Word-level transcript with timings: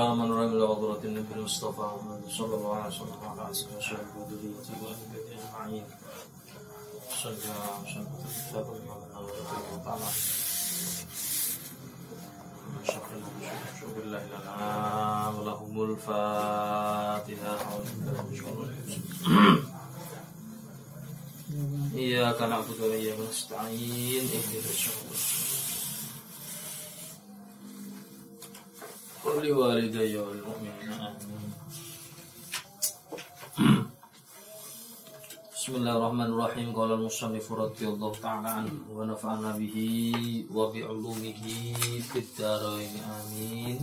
اللهم 0.00 0.24
نور 0.26 0.46
من 0.46 0.62
عذرة 0.62 1.00
النبي 1.04 1.34
المصطفى 1.34 1.80
محمد 1.80 2.22
صلى 2.38 2.54
الله 2.54 2.76
عليه 2.76 2.86
وسلم 2.94 3.18
وعلى 3.22 3.42
آله 3.50 3.76
وصحبه 3.76 4.14
وذريته 4.16 4.72
وأهل 4.82 5.02
بيته 5.12 5.36
أجمعين. 5.36 5.84
صلى 7.22 7.32
الله 7.32 7.68
عليه 7.76 7.90
وسلم. 7.90 8.08
الكتاب 8.24 8.66
وتعالى 9.72 10.08
من 12.72 12.84
شر 12.84 13.02
شر 13.80 13.96
الله 14.04 14.22
الأنعام 14.24 15.34
لهم 15.44 15.74
الفاتحة 15.90 17.58
إياك 21.94 22.42
نعبد 22.42 22.80
وإياك 22.80 23.18
نستعين 23.30 24.24
اهدنا 24.36 24.70
الصراط 24.74 25.04
المستقيم 25.04 25.69
ولوالدي 29.29 30.17
والمؤمنين 30.17 30.91
آمين 30.93 31.51
Bismillahirrahmanirrahim. 35.65 36.77
Qala 36.77 36.93
al-musannif 36.93 37.49
radhiyallahu 37.49 38.13
ta'ala 38.21 38.61
anhu 38.61 38.85
wa 38.93 39.01
nafa'ana 39.09 39.57
bihi 39.57 40.45
wa 40.53 40.69
bi 40.69 40.85
'ulumihi 40.85 41.97
fid 42.05 42.29
dharain. 42.37 42.93
Amin. 43.01 43.81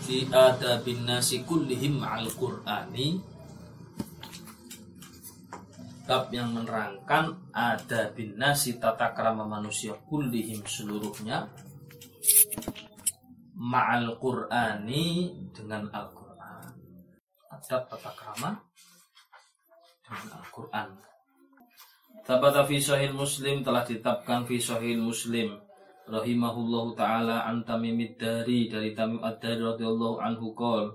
Fi 0.00 0.32
adabin 0.32 1.04
nasi 1.04 1.44
kullihim 1.44 2.00
ma'al 2.00 2.32
Qur'ani 2.32 3.20
Bab 6.09 6.33
yang 6.33 6.57
menerangkan 6.57 7.53
ada 7.53 8.09
bin 8.17 8.33
nasi 8.33 8.81
tata 8.81 9.13
krama 9.13 9.45
manusia 9.45 9.93
kullihim 10.09 10.65
seluruhnya 10.65 11.45
ma'al 13.53 14.17
Qur'ani 14.17 15.29
dengan 15.53 15.85
Al-Qur'an. 15.93 16.73
Adab 17.53 17.93
tata 17.93 18.09
krama 18.17 18.57
dengan 20.01 20.41
Al-Qur'an. 20.41 20.97
Tabata 22.25 22.65
fi 22.65 22.81
sahih 22.81 23.13
Muslim 23.13 23.61
telah 23.61 23.85
ditetapkan 23.85 24.49
fi 24.49 24.57
sahih 24.57 24.97
Muslim 24.97 25.61
rahimahullahu 26.09 26.97
taala 26.97 27.45
an 27.45 27.61
Dari 27.61 28.65
dari 28.65 28.97
Tamim 28.97 29.21
Ad-Dari 29.21 29.61
radhiyallahu 29.61 30.17
anhu 30.25 30.57
qol 30.57 30.89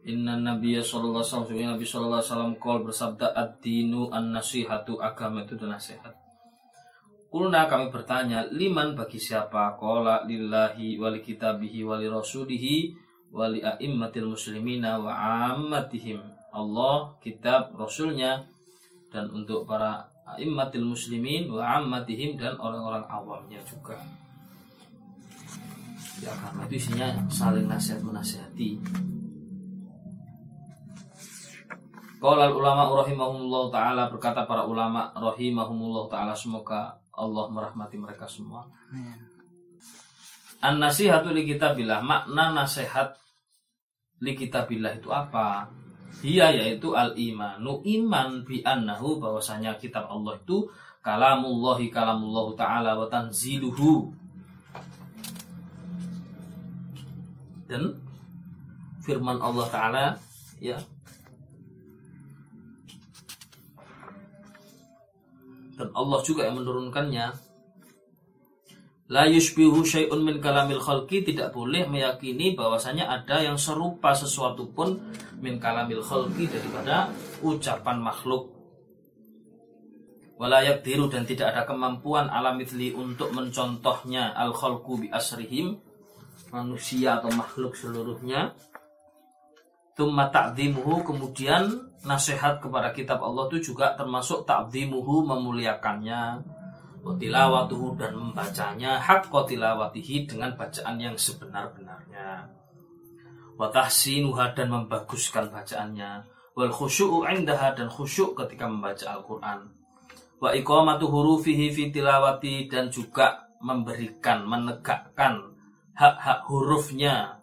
Inna 0.00 0.40
Nabiya 0.40 0.80
sallallahu 0.80 1.20
alaihi 1.20 1.32
wasallam 1.36 1.76
Nabi 1.76 1.84
sallallahu 1.84 2.20
alaihi 2.24 2.32
wasallam 2.32 2.54
qol 2.56 2.78
bersabda 2.88 3.26
ad-dinu 3.36 4.08
an-nasihatu 4.08 4.96
agama 4.96 5.44
itu 5.44 5.60
nasihat. 5.60 6.16
Kulna 7.30 7.70
kami 7.70 7.94
bertanya, 7.94 8.42
liman 8.50 8.98
bagi 8.98 9.20
siapa? 9.20 9.78
Kola 9.78 10.26
lillahi 10.26 10.98
wali 10.98 11.22
kitabihi 11.22 11.86
wali 11.86 12.10
rasulihi 12.10 12.90
wali 13.30 13.62
a'immatil 13.62 14.26
muslimina 14.26 14.98
wa 14.98 15.14
ammatihim. 15.54 16.18
Allah, 16.50 17.14
kitab, 17.22 17.70
rasulnya 17.78 18.42
dan 19.14 19.30
untuk 19.30 19.62
para 19.62 20.10
a'immatil 20.26 20.82
muslimin 20.82 21.46
wa 21.46 21.62
ammatihim 21.78 22.34
dan 22.34 22.58
orang-orang 22.58 23.06
awamnya 23.06 23.62
juga. 23.62 23.94
Ya 26.18 26.34
karena 26.34 26.66
itu 26.66 26.74
isinya 26.82 27.08
saling 27.30 27.70
nasihat 27.70 28.02
menasihati. 28.02 28.82
Qala 32.20 32.52
ulama 32.52 32.84
rahimahumullah 33.00 33.72
taala 33.72 34.12
berkata 34.12 34.44
para 34.44 34.68
ulama 34.68 35.08
rahimahumullah 35.16 36.04
taala 36.12 36.36
semoga 36.36 37.00
Allah 37.16 37.48
merahmati 37.48 37.96
mereka 37.96 38.28
semua. 38.28 38.68
An 40.60 40.76
nasihatu 40.76 41.32
li 41.32 41.48
kitabillah 41.48 42.04
makna 42.04 42.52
nasihat 42.52 43.16
li 44.20 44.36
kitabillah 44.36 45.00
itu 45.00 45.08
apa? 45.08 45.72
Dia 46.20 46.52
yaitu 46.52 46.92
al 46.92 47.16
imanu 47.16 47.80
iman 47.80 48.44
bi 48.44 48.60
annahu 48.60 49.16
bahwasanya 49.16 49.80
kitab 49.80 50.04
Allah 50.12 50.36
itu 50.36 50.68
kalamullahi 51.00 51.88
kalamullah 51.88 52.52
taala 52.52 53.00
wa 53.00 53.08
tanziluhu 53.08 54.12
dan 57.64 57.96
firman 59.00 59.40
Allah 59.40 59.66
taala 59.72 60.04
ya 60.60 60.76
dan 65.80 65.88
Allah 65.96 66.20
juga 66.20 66.44
yang 66.44 66.60
menurunkannya. 66.60 67.26
La 69.10 69.26
yushbihu 69.26 69.82
syai'un 69.82 70.20
min 70.22 70.38
kalamil 70.38 70.78
khalqi. 70.78 71.24
Tidak 71.24 71.50
boleh 71.50 71.88
meyakini 71.88 72.54
bahwasanya 72.54 73.08
ada 73.08 73.42
yang 73.42 73.56
serupa 73.56 74.14
sesuatu 74.14 74.70
pun 74.70 75.00
min 75.40 75.58
kalamil 75.58 76.04
khalqi 76.04 76.46
daripada 76.46 77.10
ucapan 77.40 77.98
makhluk. 77.98 78.52
Walayak 80.38 80.86
diru 80.86 81.10
dan 81.10 81.26
tidak 81.26 81.52
ada 81.52 81.66
kemampuan 81.66 82.30
alamitli 82.30 82.94
untuk 82.94 83.34
mencontohnya. 83.34 84.36
Al 84.36 84.54
khalqu 84.54 85.02
bi 85.02 85.08
asrihim. 85.10 85.80
Manusia 86.54 87.18
atau 87.18 87.30
makhluk 87.34 87.78
seluruhnya 87.78 88.54
Tumma 90.00 90.32
ta'zimuhu 90.32 91.04
kemudian 91.04 91.68
nasihat 92.08 92.56
kepada 92.56 92.88
kitab 92.96 93.20
Allah 93.20 93.52
itu 93.52 93.76
juga 93.76 93.92
termasuk 94.00 94.48
ta'zimuhu 94.48 95.28
memuliakannya. 95.28 96.40
Tilawatuhu 97.04 98.00
dan 98.00 98.16
membacanya. 98.16 98.96
Hak 98.96 99.28
tilawatihi 99.28 100.24
dengan 100.24 100.56
bacaan 100.56 100.96
yang 100.96 101.20
sebenar-benarnya. 101.20 102.48
Wa 103.60 103.68
tahsinuha 103.68 104.56
dan 104.56 104.72
membaguskan 104.72 105.52
bacaannya. 105.52 106.24
Wal 106.56 106.72
khusyu'u 106.72 107.28
indaha 107.28 107.76
dan 107.76 107.92
khusyuk 107.92 108.32
ketika 108.40 108.64
membaca 108.64 109.04
Al-Qur'an. 109.04 109.68
Wa 110.40 110.56
iqamatu 110.56 111.12
hurufihi 111.12 111.76
fi 111.76 111.92
tilawati 111.92 112.72
dan 112.72 112.88
juga 112.88 113.52
memberikan 113.60 114.48
menegakkan 114.48 115.52
hak-hak 115.92 116.48
hurufnya? 116.48 117.36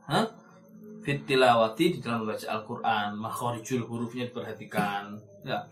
Fitilawati 1.08 1.96
di 1.96 2.00
dalam 2.04 2.28
membaca 2.28 2.44
Al-Quran. 2.52 3.16
Makhorijul 3.16 3.88
hurufnya 3.88 4.28
diperhatikan. 4.28 5.16
Ya. 5.48 5.64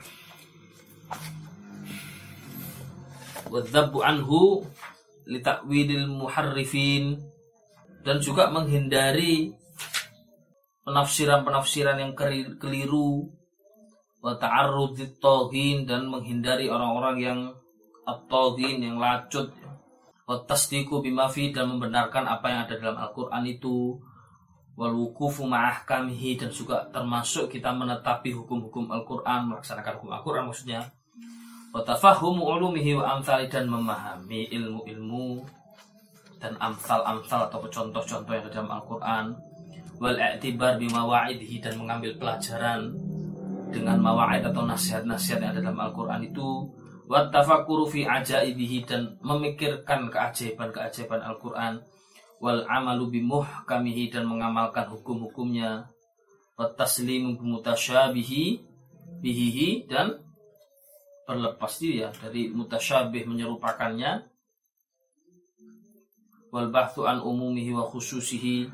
Wadzabu 3.51 4.00
anhu 4.00 4.63
litakwidil 5.28 6.07
muharrifin. 6.07 7.19
Dan 8.07 8.23
juga 8.23 8.47
menghindari 8.47 9.51
penafsiran-penafsiran 10.88 12.00
yang 12.00 12.16
keliru. 12.56 13.28
Wa 14.23 14.40
ta'arrudit 14.40 15.19
dan 15.84 16.07
menghindari 16.07 16.72
orang-orang 16.72 17.17
yang 17.19 17.40
at 18.07 18.23
yang 18.56 18.96
lacut. 19.03 19.52
Wa 20.23 20.47
tasdiqu 20.47 21.03
bimafi 21.03 21.52
dan 21.52 21.75
membenarkan 21.75 22.23
apa 22.23 22.46
yang 22.47 22.59
ada 22.63 22.79
dalam 22.79 22.97
Al-Qur'an 23.03 23.44
itu 23.44 24.00
wal 24.75 24.91
wukufu 24.91 25.47
ma'ahkamihi 25.47 26.36
dan 26.36 26.52
juga 26.52 26.84
termasuk 26.91 27.47
kita 27.47 27.72
menetapi 27.72 28.36
hukum-hukum 28.36 28.91
Al-Qur'an, 28.91 29.47
melaksanakan 29.47 30.00
hukum 30.00 30.12
Al-Qur'an 30.12 30.44
maksudnya. 30.52 30.84
Wa 31.72 31.84
tafahumu 31.84 32.44
ulumihi 32.44 32.96
wa 32.96 33.20
amthali 33.20 33.47
dan 33.47 33.72
memahami 33.72 34.52
ilmu-ilmu 34.52 35.44
dan 36.40 36.59
amsal-amsal 36.59 37.47
atau 37.47 37.64
contoh-contoh 37.67 38.32
yang 38.35 38.44
ada 38.44 38.52
dalam 38.52 38.72
Al-Qur'an. 38.76 39.26
Wal 39.96 40.20
i'tibar 40.20 40.76
bima 40.76 41.08
wa'idihi 41.08 41.64
dan 41.64 41.79
mengambil 41.79 42.20
pelajaran 42.20 42.91
dengan 43.72 43.97
mawa'id 44.03 44.44
atau 44.44 44.67
nasihat-nasihat 44.67 45.40
yang 45.40 45.52
ada 45.55 45.64
dalam 45.64 45.79
Al-Qur'an 45.79 46.20
itu. 46.20 46.67
Wa 47.08 47.32
tafakkuru 47.32 47.88
fi 47.88 48.03
ajaibihi 48.03 48.84
dan 48.84 49.16
memikirkan 49.23 50.11
keajaiban-keajaiban 50.11 51.23
Al-Qur'an 51.23 51.79
wal 52.40 52.64
amalu 52.67 53.20
bimuhkamihi 53.20 54.11
dan 54.11 54.28
mengamalkan 54.28 54.87
hukum-hukumnya. 54.91 55.90
Wa 56.55 56.72
taslimu 56.72 57.35
bimutasyabihi 57.35 58.64
bihihi 59.20 59.91
dan 59.91 60.23
berlepas 61.28 61.82
diri 61.82 62.05
ya 62.05 62.09
dari 62.16 62.52
mutasyabih 62.53 63.28
menyerupakannya. 63.28 64.23
Wal 66.53 66.72
bahthu 66.72 67.03
an 67.03 67.20
umumihi 67.20 67.76
wa 67.76 67.84
khususihi 67.84 68.72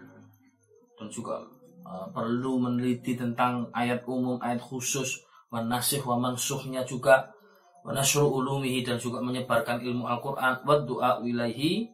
dan 1.01 1.09
juga 1.09 1.41
uh, 1.81 2.05
perlu 2.13 2.61
meneliti 2.61 3.17
tentang 3.17 3.73
ayat 3.73 4.05
umum 4.05 4.37
ayat 4.37 4.61
khusus 4.61 5.25
wa 5.49 5.65
nasih 5.65 6.05
wa 6.05 6.21
mansuhnya 6.21 6.85
juga 6.85 7.33
wa 7.81 7.91
nasru 7.91 8.29
ulumihi 8.29 8.85
dan 8.85 9.01
juga 9.01 9.19
menyebarkan 9.25 9.81
ilmu 9.81 10.05
Al-Qur'an 10.05 10.61
wa 10.61 10.77
du'a 10.77 11.25
ilaihi 11.25 11.89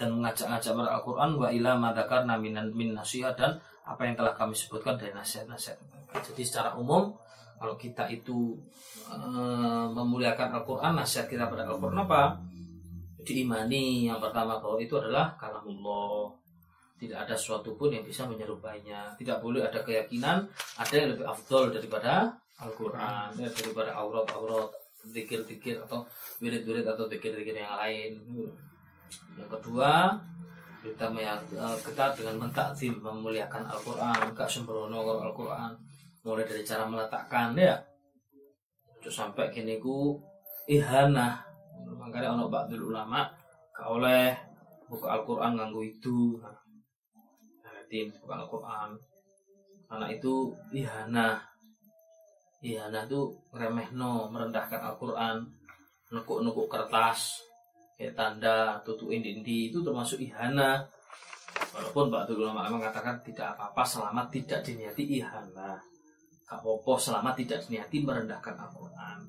dan 0.00 0.16
mengajak-ngajak 0.16 0.72
pada 0.72 0.90
Al-Quran 0.96 1.30
wa 1.36 1.48
ila 1.52 1.76
madakar 1.76 2.24
naminan 2.24 2.72
min 2.72 2.96
nasihat 2.96 3.36
dan 3.36 3.60
apa 3.84 4.08
yang 4.08 4.16
telah 4.16 4.32
kami 4.32 4.56
sebutkan 4.56 4.96
dari 4.96 5.12
nasihat-nasihat. 5.12 5.76
Jadi 6.24 6.40
secara 6.40 6.72
umum 6.80 7.12
kalau 7.60 7.76
kita 7.76 8.08
itu 8.08 8.56
uh, 9.12 9.84
memuliakan 9.92 10.56
Al-Quran 10.56 10.96
nasihat 10.96 11.28
kita 11.28 11.52
pada 11.52 11.68
Al-Quran 11.68 12.00
apa? 12.00 12.40
Diimani. 13.20 14.08
Yang 14.08 14.24
pertama 14.24 14.56
bahwa 14.56 14.80
itu 14.80 14.96
adalah 14.96 15.36
kalamullah. 15.36 16.32
Tidak 16.96 17.16
ada 17.16 17.36
sesuatu 17.36 17.76
pun 17.76 17.92
yang 17.92 18.00
bisa 18.00 18.24
menyerupainya. 18.24 19.20
Tidak 19.20 19.44
boleh 19.44 19.68
ada 19.68 19.84
keyakinan 19.84 20.48
ada 20.80 20.94
yang 20.96 21.12
lebih 21.12 21.28
afdol 21.28 21.68
daripada 21.68 22.32
Al-Quran 22.56 23.36
daripada 23.36 23.92
aurat-aurat 24.00 24.72
zikir-zikir 25.04 25.80
atau 25.84 26.04
wirid-wirid 26.40 26.84
atau 26.84 27.08
zikir-zikir 27.08 27.56
yang 27.56 27.72
lain 27.76 28.20
yang 29.38 29.50
kedua 29.50 30.14
kita 30.80 31.12
eh, 31.12 31.76
kita 31.84 32.04
dengan 32.16 32.48
mentakzim 32.48 32.96
memuliakan 33.04 33.68
Al-Quran 33.68 34.32
gak 34.32 34.48
sembrono 34.48 35.04
Al-Quran. 35.04 35.76
Mulai 36.24 36.44
dari 36.48 36.64
cara 36.64 36.88
meletakkan 36.88 37.52
ya. 37.52 37.76
Terus 39.00 39.12
sampai 39.12 39.52
kini 39.52 39.76
ku 39.76 40.16
ihana. 40.68 41.44
Makanya 42.00 42.32
ono 42.32 42.48
ba'dul 42.48 42.92
ulama 42.92 43.28
gak 43.76 43.88
oleh 43.88 44.32
buka 44.88 45.20
Al-Quran 45.20 45.52
nganggu 45.60 45.82
itu. 45.84 46.40
Tim 47.92 48.08
buka 48.24 48.40
Al-Quran. 48.40 48.90
Karena 49.84 50.06
itu 50.08 50.48
ihana. 50.72 51.44
Ihana 52.64 53.04
itu 53.04 53.36
remehno 53.52 54.32
merendahkan 54.32 54.80
Al-Quran. 54.80 55.44
Nukuk-nukuk 56.08 56.72
kertas 56.72 57.49
kayak 58.00 58.16
tanda 58.16 58.80
tutuin 58.80 59.20
indi 59.20 59.68
itu 59.68 59.84
termasuk 59.84 60.16
ihana. 60.24 60.80
Walaupun 61.76 62.08
Pak 62.08 62.32
Ulama 62.32 62.64
mengatakan 62.72 63.20
tidak 63.20 63.52
apa-apa 63.52 63.84
selama 63.84 64.24
tidak 64.32 64.64
diniati 64.64 65.20
ihana. 65.20 65.76
Gak 66.48 66.64
apa 66.64 66.92
selama 66.96 67.36
tidak 67.36 67.60
niati 67.68 68.00
merendahkan 68.00 68.56
Al-Quran. 68.56 69.20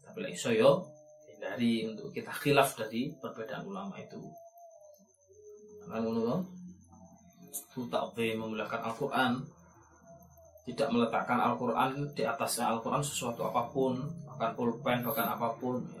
Tapi 0.00 0.32
iso 0.32 0.48
yo 0.48 0.80
hindari 1.28 1.84
untuk 1.84 2.08
kita 2.08 2.32
khilaf 2.32 2.72
dari 2.80 3.12
perbedaan 3.20 3.68
ulama 3.68 3.92
itu. 4.00 4.18
Kan 5.84 6.00
ngono 6.00 6.40
itu 7.52 7.84
takwe 7.92 8.32
memuliakan 8.32 8.80
Al-Quran. 8.80 9.32
Tidak 10.64 10.88
meletakkan 10.88 11.36
Al-Quran 11.36 12.16
di 12.16 12.24
atasnya 12.24 12.72
Al-Quran 12.72 13.04
sesuatu 13.04 13.44
apa 13.44 13.68
pun 13.68 14.00
bahkan 14.24 14.56
pulpen 14.56 15.04
bahkan 15.04 15.36
apa 15.36 15.52
pun 15.60 15.84
ya. 15.92 15.99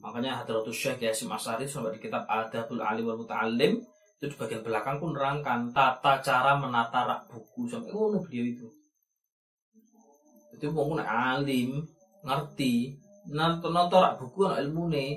Makanya 0.00 0.42
Hadratus 0.42 0.74
Syekh 0.74 1.04
Yasim 1.04 1.28
Asari 1.28 1.68
sampai 1.68 1.96
di 1.96 2.00
kitab 2.00 2.24
Adabul 2.24 2.80
Alim 2.80 3.06
wal 3.06 3.20
Muta'alim 3.20 3.80
itu 4.20 4.24
di 4.28 4.36
bagian 4.36 4.60
belakang 4.60 5.00
pun 5.00 5.16
nerangkan 5.16 5.72
tata 5.72 6.20
cara 6.20 6.52
menata 6.60 7.08
rak 7.08 7.20
buku. 7.32 7.64
Sampai 7.72 7.88
ngono 7.88 8.20
beliau 8.20 8.44
itu. 8.44 8.68
Itu 10.52 10.68
wong 10.76 11.00
alim 11.00 11.88
ngerti 12.20 13.00
nonton 13.32 13.72
rak 13.72 14.20
buku 14.20 14.44
ilmu 14.44 14.92
nih 14.92 15.16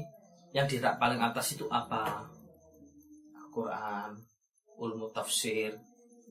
yang 0.56 0.71
di 0.71 0.80
rak 0.80 1.03
paling 1.03 1.19
atas 1.19 1.51
itu 1.51 1.68
apa? 1.68 2.31
Al-Quran 3.36 4.24
ilmu 4.79 5.12
tafsir 5.12 5.75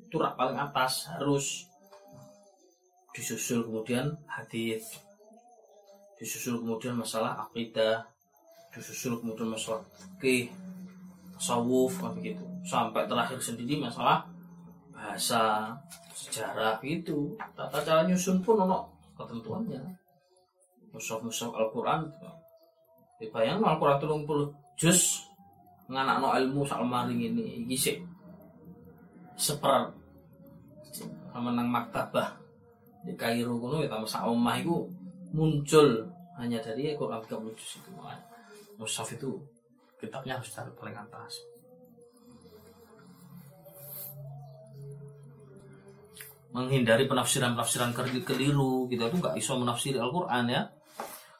itu 0.08 0.16
rak 0.16 0.32
paling 0.36 0.56
atas 0.56 1.12
harus 1.12 1.68
disusul 3.12 3.68
kemudian 3.68 4.16
hadis 4.24 4.96
disusul 6.16 6.64
kemudian 6.64 6.96
masalah 6.96 7.36
akidah 7.44 8.11
disusul 8.72 9.20
kemudian 9.20 9.52
masalah 9.52 9.84
ke 10.16 10.48
tasawuf 11.36 12.00
begitu 12.16 12.42
sampai 12.64 13.04
terakhir 13.04 13.36
sendiri 13.36 13.76
masalah 13.78 14.24
bahasa 15.02 15.74
sejarah 16.14 16.78
itu 16.86 17.34
tata 17.58 17.82
cara 17.82 18.06
nyusun 18.06 18.38
pun 18.40 18.62
ono 18.62 18.86
ketentuannya. 19.18 19.82
Mushaf-mushaf 20.94 21.50
Al-Quran. 21.50 22.06
Dibayang 23.18 23.60
Al-Quran 23.60 23.98
telung 23.98 24.24
puluh 24.24 24.54
juz 24.78 25.26
nganak 25.90 26.22
no 26.22 26.32
ilmu 26.32 26.62
maring 26.64 27.20
ini 27.20 27.66
gisik 27.66 28.00
seper 29.34 29.90
sama 31.34 31.50
maktabah. 31.50 32.38
Di 33.02 33.18
Kairo 33.18 33.58
kuno 33.58 33.82
ya 33.82 33.90
tambah 33.90 34.06
sak 34.06 34.22
muncul 35.32 36.06
hanya 36.38 36.62
dari 36.62 36.94
Al-Quran 36.94 37.24
30 37.26 37.58
juz 37.58 37.72
itu 37.82 37.90
mushaf 38.82 39.14
itu 39.14 39.38
kitabnya 40.02 40.42
harus 40.42 40.50
taruh 40.50 40.74
paling 40.74 40.98
atas. 40.98 41.38
Menghindari 46.50 47.06
penafsiran-penafsiran 47.06 47.94
keliru 48.26 48.90
kita 48.90 49.08
itu 49.08 49.16
nggak 49.22 49.38
bisa 49.38 49.54
menafsiri 49.56 49.96
Al-Quran 50.02 50.44
ya. 50.50 50.62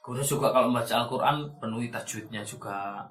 Kemudian 0.01 0.25
juga 0.25 0.55
kalau 0.55 0.71
membaca 0.71 0.95
Al-Quran 1.03 1.37
penuhi 1.59 1.91
tajwidnya 1.91 2.47
juga. 2.47 3.05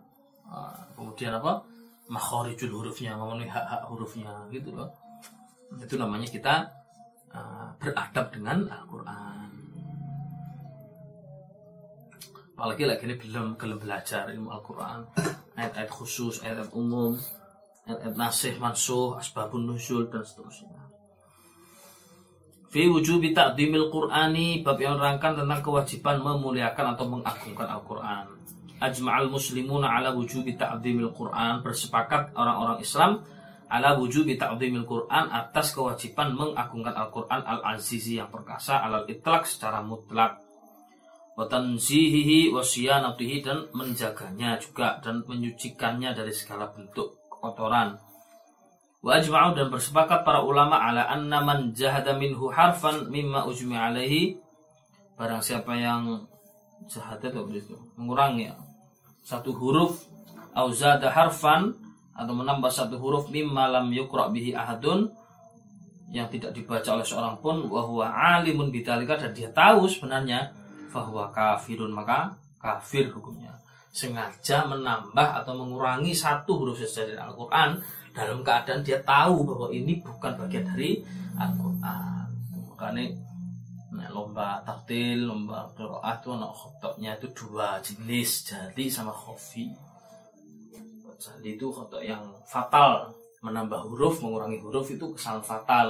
Ah, 0.48 0.82
kemudian 0.96 1.36
apa? 1.36 1.62
Makhorijul 2.10 2.72
hurufnya 2.72 3.14
memenuhi 3.20 3.52
hak-hak 3.52 3.86
hurufnya 3.92 4.34
gitu 4.50 4.74
loh. 4.74 4.90
Itu 5.80 5.96
namanya 5.96 6.28
kita 6.28 6.68
uh, 7.32 7.72
beradab 7.80 8.28
dengan 8.36 8.68
Al-Quran 8.68 9.31
apalagi 12.62 12.86
lagi 12.86 13.10
ini 13.10 13.18
belum 13.18 13.58
belum 13.58 13.82
belajar 13.82 14.30
ilmu 14.30 14.54
Al-Quran 14.54 15.02
ayat-ayat 15.58 15.90
khusus 15.90 16.46
ayat-ayat 16.46 16.70
umum 16.78 17.18
ayat-ayat 17.90 18.14
nasih 18.14 18.54
mansuh 18.62 19.18
asbabun 19.18 19.66
nuzul 19.66 20.06
dan 20.14 20.22
seterusnya 20.22 20.94
Fi 22.72 22.86
wujubi 22.88 23.34
ta'dimil 23.34 23.90
Qur'ani 23.90 24.62
bab 24.62 24.78
yang 24.80 24.96
menerangkan 24.96 25.44
tentang 25.44 25.60
kewajiban 25.60 26.24
memuliakan 26.24 26.96
atau 26.96 27.04
mengagungkan 27.04 27.68
Al-Qur'an. 27.68 28.32
Ajma'al 28.80 29.28
muslimuna 29.28 29.92
ala 29.92 30.16
wujubi 30.16 30.56
ta'dimil 30.56 31.12
Qur'an 31.12 31.60
bersepakat 31.60 32.32
orang-orang 32.32 32.80
Islam 32.80 33.28
ala 33.68 34.00
wujubi 34.00 34.40
ta'dimil 34.40 34.88
Qur'an 34.88 35.28
atas 35.36 35.76
kewajiban 35.76 36.32
mengagungkan 36.32 36.96
Al-Qur'an 36.96 37.44
al-azizi 37.44 38.24
yang 38.24 38.32
perkasa 38.32 38.80
alal 38.80 39.04
itlaq 39.04 39.52
secara 39.52 39.84
mutlak. 39.84 40.40
Wa 41.32 41.48
tanzihihi 41.48 42.52
wa 42.52 42.60
siyanatihi 42.60 43.38
dan 43.40 43.64
menjaganya 43.72 44.60
juga 44.60 45.00
dan 45.00 45.24
menyucikannya 45.24 46.12
dari 46.12 46.34
segala 46.36 46.68
bentuk 46.76 47.16
kotoran 47.32 47.96
Wa 49.02 49.18
ajma'u 49.18 49.58
dan 49.58 49.74
bersepakat 49.74 50.22
para 50.22 50.46
ulama 50.46 50.78
ala 50.78 51.10
anna 51.10 51.42
man 51.42 51.74
jahada 51.74 52.14
minhu 52.14 52.54
harfan 52.54 53.10
mimma 53.10 53.50
ujmi 53.50 53.74
alaihi 53.74 54.38
barang 55.18 55.42
siapa 55.42 55.74
yang 55.74 56.30
jahada 56.86 57.30
itu 57.34 57.78
mengurangi 57.98 58.50
ya. 58.50 58.56
satu 59.26 59.54
huruf 59.54 60.06
au 60.54 60.70
zada 60.74 61.10
harfan 61.10 61.74
atau 62.14 62.34
menambah 62.38 62.70
satu 62.70 62.98
huruf 63.02 63.30
mimma 63.34 63.70
lam 63.70 63.90
yukra 63.90 64.30
bihi 64.30 64.54
ahadun 64.54 65.10
yang 66.12 66.28
tidak 66.28 66.52
dibaca 66.52 66.92
oleh 66.94 67.08
seorang 67.08 67.40
pun 67.40 67.72
wahwa 67.72 68.12
alimun 68.12 68.70
bidzalika 68.70 69.16
dan 69.16 69.32
dia 69.32 69.48
tahu 69.50 69.88
sebenarnya 69.88 70.52
bahwa 70.92 71.32
kafirun 71.32 71.96
maka 71.96 72.36
kafir 72.62 73.10
hukumnya. 73.10 73.56
Sengaja 73.92 74.64
menambah 74.72 75.44
atau 75.44 75.52
mengurangi 75.58 76.16
satu 76.16 76.64
huruf 76.64 76.80
saja 76.80 77.12
dari 77.12 77.20
Al-Qur'an 77.20 77.76
dalam 78.16 78.40
keadaan 78.44 78.84
dia 78.84 79.00
tahu 79.04 79.44
bahwa 79.44 79.68
ini 79.72 80.00
bukan 80.00 80.36
bagian 80.36 80.68
dari 80.68 81.04
Al-Quran. 81.36 82.28
Makanya 82.72 83.04
nah, 83.92 84.08
lomba 84.12 84.64
taktil 84.64 85.28
lomba 85.28 85.68
qiraah 85.76 86.16
itu 86.20 86.30
anak 86.32 86.52
khotoknya 86.56 87.12
itu 87.20 87.28
dua 87.36 87.80
jenis 87.84 88.48
jali 88.48 88.88
sama 88.88 89.12
khofi. 89.12 89.72
Jali 91.22 91.60
itu 91.60 91.68
khotok 91.68 92.04
yang 92.04 92.24
fatal. 92.48 93.12
Menambah 93.42 93.90
huruf 93.90 94.22
mengurangi 94.22 94.62
huruf 94.62 94.88
itu 94.94 95.18
kesalahan 95.18 95.42
fatal 95.42 95.88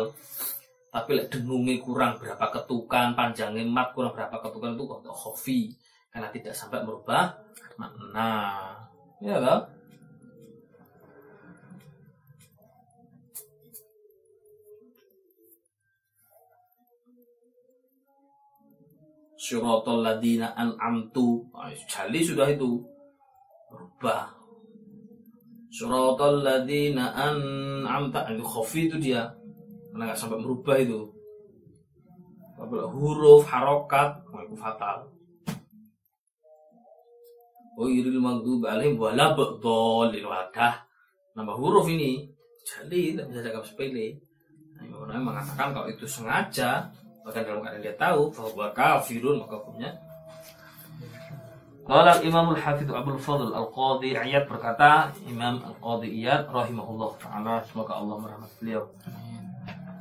tapi 0.92 1.16
lek 1.16 1.32
dengungi 1.32 1.80
kurang 1.80 2.20
berapa 2.20 2.52
ketukan 2.52 3.16
panjangnya 3.16 3.64
mat 3.64 3.96
kurang 3.96 4.12
berapa 4.12 4.36
ketukan 4.44 4.76
itu 4.76 4.84
khotok 4.84 5.16
khofi 5.16 5.62
karena 6.12 6.28
tidak 6.36 6.52
sampai 6.52 6.84
merubah 6.84 7.32
makna 7.80 8.76
ya 9.24 9.40
kan 9.40 9.72
syuratul 19.42 20.06
ladina 20.06 20.54
an'amtu. 20.54 21.50
Nah, 21.52 21.74
jali 21.90 22.22
sudah 22.22 22.48
itu. 22.54 22.80
Berubah 23.68 24.32
syuratul 25.74 26.46
ladina 26.46 27.12
an'amta. 27.12 28.30
Itu 28.32 28.46
khofi 28.46 28.88
itu 28.88 29.02
dia 29.02 29.41
karena 29.92 30.04
nggak 30.12 30.20
sampai 30.20 30.40
merubah 30.40 30.76
itu? 30.80 31.12
Apabila 32.56 32.88
huruf 32.88 33.44
harokat 33.46 34.24
itu 34.48 34.56
fatal. 34.56 35.12
Oh 37.76 37.88
iril 37.88 38.20
maghdub 38.20 38.64
alaihim 38.68 38.96
wala 38.96 39.36
ba'dhalin 39.36 40.24
wadah. 40.24 40.88
Nambah 41.36 41.56
huruf 41.60 41.88
ini. 41.88 42.28
Jadi 42.62 43.16
tidak 43.16 43.26
bisa 43.32 43.40
dianggap 43.42 43.66
sepele. 43.66 44.08
Nah, 44.82 45.18
mengatakan 45.18 45.74
kalau 45.74 45.88
itu 45.90 46.06
sengaja 46.06 46.90
bahkan 47.22 47.46
dalam 47.46 47.62
keadaan 47.62 47.86
dia 47.86 47.96
tahu 47.98 48.34
bahwa 48.34 48.66
kafirun 48.74 49.42
maka 49.42 49.58
hukumnya. 49.62 49.92
Qala 51.82 52.22
Imam 52.22 52.54
Al-Hafidh 52.54 52.94
Abdul 52.94 53.18
Fadl 53.18 53.50
Al-Qadhi 53.52 54.14
Iyad 54.14 54.46
berkata 54.46 55.10
Imam 55.26 55.62
Al-Qadhi 55.66 56.14
Iyad 56.22 56.50
rahimahullah 56.50 57.10
taala. 57.18 57.66
Semoga 57.66 57.98
Allah 57.98 58.16
merahmati 58.22 58.54
beliau. 58.62 58.86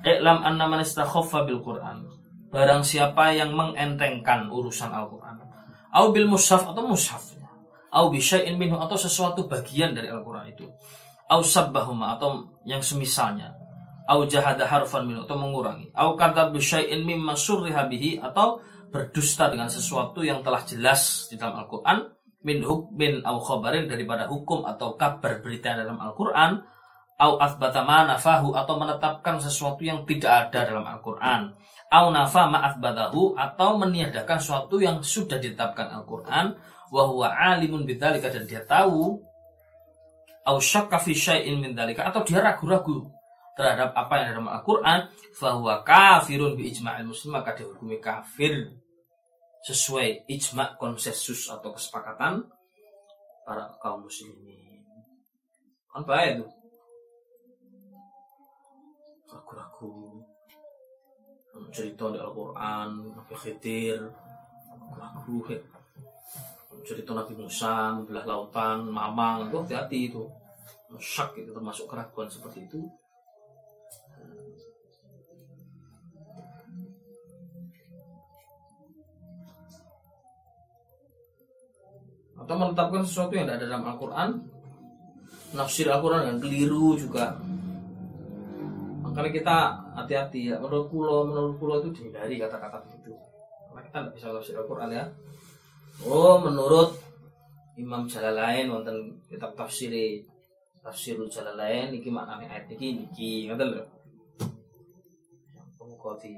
I'lam 0.00 0.40
anna 0.44 0.64
man 0.64 0.80
istakhaffa 0.80 1.44
bil 1.44 1.60
Qur'an. 1.60 2.08
Barang 2.50 2.82
siapa 2.82 3.30
yang 3.36 3.54
mengentengkan 3.54 4.50
urusan 4.50 4.90
Al-Qur'an. 4.90 5.38
Au 5.94 6.10
bil 6.10 6.26
mushaf 6.26 6.66
atau 6.66 6.82
mushafnya. 6.88 7.46
Au 7.92 8.10
bi 8.10 8.18
syai'in 8.18 8.58
minhu 8.58 8.78
atau 8.80 8.98
sesuatu 8.98 9.46
bagian 9.46 9.94
dari 9.94 10.10
Al-Qur'an 10.10 10.48
itu. 10.50 10.66
Au 11.30 11.44
sabbahuma 11.44 12.18
atau 12.18 12.48
yang 12.66 12.82
semisalnya. 12.82 13.54
Au 14.10 14.26
jahada 14.26 14.66
harfan 14.66 15.06
minhu 15.06 15.22
atau 15.28 15.38
mengurangi. 15.38 15.94
Au 15.94 16.18
kata 16.18 16.50
bi 16.50 16.58
syai'in 16.58 17.06
mimma 17.06 17.38
surriha 17.38 17.86
bihi 17.86 18.18
atau 18.18 18.58
berdusta 18.90 19.46
dengan 19.46 19.70
sesuatu 19.70 20.26
yang 20.26 20.42
telah 20.42 20.66
jelas 20.66 21.30
di 21.30 21.38
dalam 21.38 21.62
Al-Quran 21.62 22.10
min 22.42 22.64
hukmin 22.64 23.20
au 23.22 23.38
khabarin 23.40 23.84
daripada 23.84 24.24
hukum 24.26 24.64
atau 24.64 24.96
kabar 24.96 25.44
berita 25.44 25.76
dalam 25.76 26.00
Al-Quran 26.00 26.64
au 27.20 27.36
athbata 27.36 27.84
nafahu 27.84 28.56
atau 28.56 28.80
menetapkan 28.80 29.36
sesuatu 29.36 29.84
yang 29.84 30.08
tidak 30.08 30.48
ada 30.48 30.72
dalam 30.72 30.88
Al-Quran. 30.88 31.52
Au 31.92 32.08
nafa 32.08 32.48
ma'athbatahu 32.48 33.36
atau 33.36 33.76
meniadakan 33.76 34.40
sesuatu 34.40 34.80
yang 34.80 35.04
sudah 35.04 35.36
ditetapkan 35.36 35.92
Al-Quran. 35.92 36.56
Wa 36.88 37.02
huwa 37.06 37.28
alimun 37.30 37.84
bidzalika 37.84 38.32
dan 38.32 38.48
dia 38.48 38.64
tahu 38.64 39.20
au 40.48 40.56
syakka 40.58 40.98
fi 40.98 41.12
syai'in 41.12 41.60
min 41.60 41.76
dzalika 41.76 42.08
atau 42.08 42.24
dia 42.24 42.40
ragu-ragu 42.40 43.06
terhadap 43.54 43.92
apa 43.92 44.12
yang 44.16 44.24
ada 44.32 44.34
dalam 44.40 44.48
Al-Quran. 44.48 45.00
Bahwa 45.36 45.84
kafirun 45.84 46.56
bi 46.56 46.72
ijma'il 46.72 47.04
muslim 47.04 47.36
maka 47.36 47.52
dihukumi 47.52 48.00
kafir 48.00 48.72
sesuai 49.60 50.24
ijma 50.24 50.80
konsensus 50.80 51.52
atau 51.52 51.76
kesepakatan 51.76 52.48
para 53.44 53.68
kaum 53.76 54.08
muslimin. 54.08 54.80
Kan 55.90 56.06
baik 56.06 56.40
itu 56.40 56.59
cerita 61.70 62.10
di 62.10 62.18
Al-Quran 62.18 63.14
Nabi 63.14 63.34
Khidir 63.38 64.00
ragu-ragu 64.90 65.80
cerita 66.84 67.12
Nabi 67.12 67.34
Musa 67.36 68.02
belah 68.04 68.24
lautan 68.24 68.88
mamang. 68.88 69.48
Itu 69.48 69.62
hati-hati 69.64 69.98
itu. 70.10 70.24
Syak 70.98 71.38
itu 71.38 71.54
termasuk 71.54 71.86
keraguan 71.86 72.26
seperti 72.26 72.66
itu. 72.66 72.82
Atau 82.34 82.54
menetapkan 82.58 83.06
sesuatu 83.06 83.38
yang 83.38 83.46
tidak 83.46 83.62
ada 83.62 83.66
dalam 83.70 83.86
Al-Quran 83.86 84.30
nafsir 85.54 85.86
Al-Quran 85.86 86.34
yang 86.34 86.38
keliru 86.42 86.98
juga. 86.98 87.38
Makanya 89.06 89.30
kita 89.30 89.58
hati-hati 90.04 90.52
ya. 90.52 90.56
Menurut 90.60 90.88
pulau 90.88 91.26
menurut 91.28 91.54
pulau 91.60 91.76
itu 91.84 91.90
dihindari 91.92 92.36
kata-kata 92.40 92.80
begitu. 92.88 93.12
Karena 93.70 93.80
kita 93.86 93.96
tidak 94.02 94.12
bisa 94.16 94.26
nafsir 94.32 94.54
Al-Quran 94.56 94.90
ya. 94.90 95.04
Oh 96.08 96.40
menurut 96.40 96.96
Imam 97.76 98.08
Jalalain 98.08 98.68
wonten 98.68 99.20
kitab 99.28 99.52
tafsir 99.56 99.92
tafsirul 100.80 101.28
Jalalain 101.28 101.92
iki 101.92 102.08
maknane 102.08 102.48
ayat 102.48 102.68
iki 102.72 102.96
niki 103.04 103.48
ngoten 103.48 103.68
lho. 103.76 103.84
Yang 105.52 106.16
di 106.24 106.32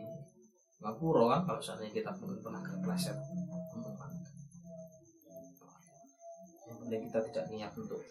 ngapura 0.83 1.23
kan 1.38 1.40
kalau 1.47 1.61
seandainya 1.62 1.95
kita 2.02 2.11
pun 2.19 2.35
pernah 2.42 2.59
kepleset 2.59 3.14
dan 6.92 7.00
kita 7.09 7.19
tidak 7.31 7.45
niat 7.49 7.73
untuk 7.78 8.04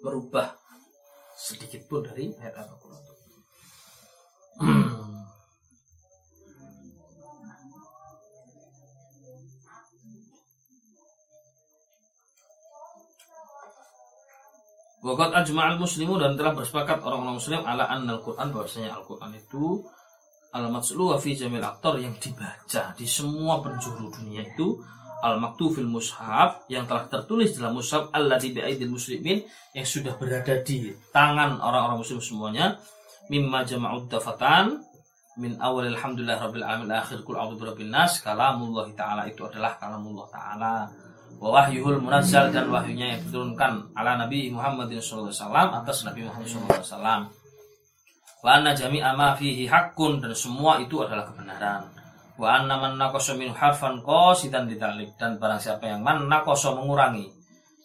merubah 0.00 0.56
sedikit 1.36 1.84
pun 1.84 2.00
dari 2.00 2.32
ayat 2.40 2.64
Al-Quran. 2.64 3.05
Wakat 15.04 15.44
ajma'al 15.44 15.76
muslimu 15.76 16.16
dan 16.16 16.40
telah 16.40 16.56
bersepakat 16.56 17.04
orang-orang 17.04 17.36
muslim 17.36 17.60
ala 17.68 17.84
anna 17.84 18.16
al-Quran 18.16 18.48
bahwasanya 18.48 18.96
Al-Quran 18.96 19.32
itu 19.36 19.84
al-matslu 20.56 21.12
wa 21.12 21.18
fi 21.20 21.36
jamil 21.36 21.60
aktor 21.60 22.00
yang 22.00 22.16
dibaca 22.16 22.96
di 22.96 23.04
semua 23.04 23.60
penjuru 23.60 24.08
dunia 24.08 24.40
itu 24.40 24.80
al 25.20 25.36
fil 25.56 25.88
mushaf 25.88 26.68
yang 26.72 26.88
telah 26.88 27.08
tertulis 27.08 27.56
dalam 27.56 27.76
mushaf 27.76 28.08
alladzi 28.12 28.56
bi'aidil 28.56 28.92
muslimin 28.92 29.44
yang 29.76 29.84
sudah 29.84 30.16
berada 30.16 30.60
di 30.64 30.92
tangan 31.12 31.60
orang-orang 31.60 32.00
muslim 32.04 32.20
semuanya 32.20 32.76
mimma 33.32 33.64
jama'ud 33.64 34.08
dafatan 34.08 34.80
min 35.36 35.56
awal 35.60 35.84
alhamdulillah 35.84 36.40
rabbil 36.40 36.64
alamin 36.64 36.92
akhir 36.92 37.20
kul 37.24 37.36
a'udzu 37.36 37.60
birabbin 37.60 37.92
nas 37.92 38.24
kalamullah 38.24 38.88
taala 38.96 39.28
itu 39.28 39.44
adalah 39.44 39.76
kalamullah 39.76 40.24
taala 40.32 40.88
wa 41.36 41.48
wahyuhul 41.52 42.00
munazzal 42.00 42.48
dan 42.48 42.72
wahyunya 42.72 43.16
yang 43.16 43.20
diturunkan 43.28 43.92
ala 43.92 44.16
nabi 44.16 44.48
alaihi 45.28 45.36
wasallam 45.36 45.68
atas 45.76 46.08
nabi 46.08 46.24
Muhammad 46.24 46.48
wasallam. 46.80 47.20
Wa 48.40 48.48
anna 48.60 48.72
jami'a 48.72 49.12
ma 49.12 49.34
fihi 49.36 49.68
haqqun 49.68 50.22
dan 50.22 50.32
semua 50.32 50.80
itu 50.80 51.02
adalah 51.02 51.28
kebenaran. 51.28 51.88
Wa 52.36 52.60
anna 52.60 52.76
man 52.76 53.00
naqasa 53.00 53.32
min 53.36 53.52
harfan 53.52 54.00
qasidan 54.04 54.68
ditalik 54.68 55.16
dan 55.16 55.40
barang 55.40 55.60
siapa 55.60 55.88
yang 55.88 56.04
man 56.04 56.28
naqasa 56.28 56.76
mengurangi 56.76 57.32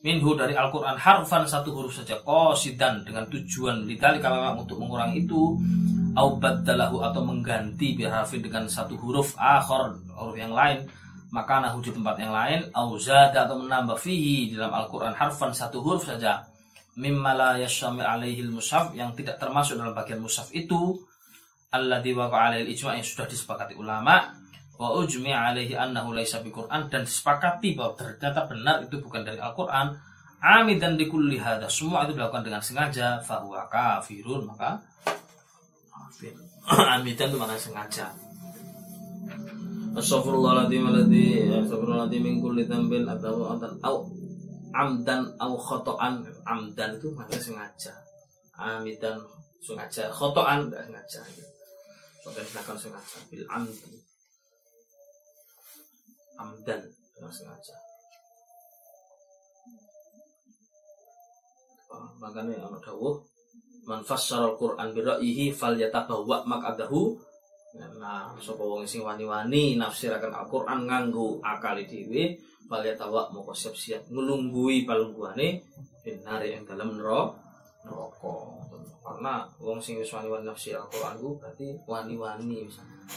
minhu 0.02 0.34
dari 0.34 0.58
Al-Qur'an 0.58 0.98
harfan 0.98 1.46
satu 1.46 1.72
huruf 1.72 1.94
saja 1.94 2.20
qasidan 2.26 3.06
dengan 3.06 3.30
tujuan 3.30 3.86
ditalik 3.86 4.26
memang 4.26 4.66
untuk 4.66 4.82
mengurangi 4.82 5.24
itu 5.24 5.56
au 6.18 6.36
baddalahu 6.36 7.00
atau 7.06 7.22
mengganti 7.24 7.96
biharfin 7.96 8.44
dengan 8.44 8.68
satu 8.68 8.98
huruf 8.98 9.38
akhar 9.38 9.96
huruf 10.18 10.36
yang 10.36 10.52
lain 10.52 10.84
maka 11.32 11.64
nahu 11.64 11.80
di 11.80 11.96
tempat 11.96 12.20
yang 12.20 12.36
lain 12.36 12.68
au 12.76 13.00
zada 13.00 13.48
atau 13.48 13.56
menambah 13.56 13.96
fihi 13.96 14.52
dalam 14.52 14.76
Al-Qur'an 14.76 15.16
harfan 15.16 15.56
satu 15.56 15.80
huruf 15.80 16.04
saja. 16.04 16.44
Mimma 17.00 17.32
la 17.32 17.52
yashamil 17.56 18.04
alaihi 18.04 18.44
mushaf 18.52 18.92
yang 18.92 19.16
tidak 19.16 19.40
termasuk 19.40 19.80
dalam 19.80 19.96
bagian 19.96 20.20
mushaf 20.20 20.52
itu 20.52 21.00
alladzi 21.72 22.12
waqa'a 22.12 22.52
alaihi 22.52 22.76
ijma' 22.76 23.00
yang 23.00 23.08
sudah 23.08 23.32
disepakati 23.32 23.80
ulama 23.80 24.28
wa 24.76 25.00
ujmi 25.00 25.32
alaihi 25.32 25.72
annahu 25.72 26.12
laisa 26.12 26.44
biquran 26.44 26.92
dan 26.92 27.08
disepakati 27.08 27.80
bahwa 27.80 27.96
ternyata 27.96 28.44
benar 28.52 28.84
itu 28.84 29.00
bukan 29.00 29.24
dari 29.24 29.40
Al-Qur'an. 29.40 29.96
Amidan 30.42 31.00
likulli 31.00 31.38
hadza 31.40 31.70
semua 31.72 32.04
itu 32.04 32.18
dilakukan 32.18 32.44
dengan 32.44 32.60
sengaja 32.60 33.24
fahuwa 33.24 33.72
kafirun 33.72 34.52
maka 34.52 34.84
kafir. 35.88 36.36
Amidan 37.00 37.32
itu 37.32 37.38
mana 37.40 37.56
sengaja 37.56 38.31
Astagfirullahaladzim 39.92 40.88
alladzi 40.88 41.52
astagfirullahaladzim 41.52 42.24
min 42.24 42.36
kulli 42.40 42.64
dzambin 42.64 43.04
atau 43.12 43.44
amdan 43.52 43.76
au 43.84 44.08
amdan 44.72 45.22
au 45.36 45.54
khotoan. 45.60 46.24
Amdan 46.48 46.96
itu 46.96 47.12
mana 47.12 47.36
sengaja. 47.36 47.92
Amidan 48.56 49.20
sengaja. 49.60 50.08
Khotoan 50.08 50.72
enggak 50.72 50.88
sengaja. 50.88 51.22
Sampai 52.24 52.44
silakan 52.48 52.78
sengaja. 52.80 53.18
Bil 53.28 53.44
amdi. 53.52 54.00
Amdan 56.40 56.80
dengan 56.88 57.32
sengaja. 57.36 57.76
Makanya 62.24 62.64
anak 62.64 62.80
dawuh 62.80 63.20
man 63.84 64.00
fassara 64.08 64.56
al-Qur'an 64.56 64.96
bi 64.96 65.04
ra'yihi 65.04 65.52
falyatabawwa 65.52 66.48
maq'adahu 66.48 67.18
nah 67.72 68.36
sapa 68.36 68.60
wong 68.60 68.84
sing 68.84 69.00
wani-wani 69.00 69.80
nafsiraken 69.80 70.36
Al-Qur'an 70.36 70.84
nganggo 70.84 71.40
akal 71.40 71.80
dhewe 71.80 72.36
falyatawa 72.68 73.32
moko 73.32 73.56
siap-siap 73.56 74.12
nglunggui 74.12 74.84
palungguhane 74.84 75.64
binari 76.04 76.56
yang 76.56 76.68
dalam 76.68 77.00
neraka. 77.00 78.36
Karena 79.02 79.48
wong 79.58 79.80
sing 79.80 79.98
wis 80.04 80.12
wani-wani 80.12 80.44
nafsir 80.44 80.76
Al-Qur'an 80.76 81.16
ku 81.16 81.40
berarti 81.40 81.80
wani-wani 81.88 82.68
misalnya. 82.68 83.08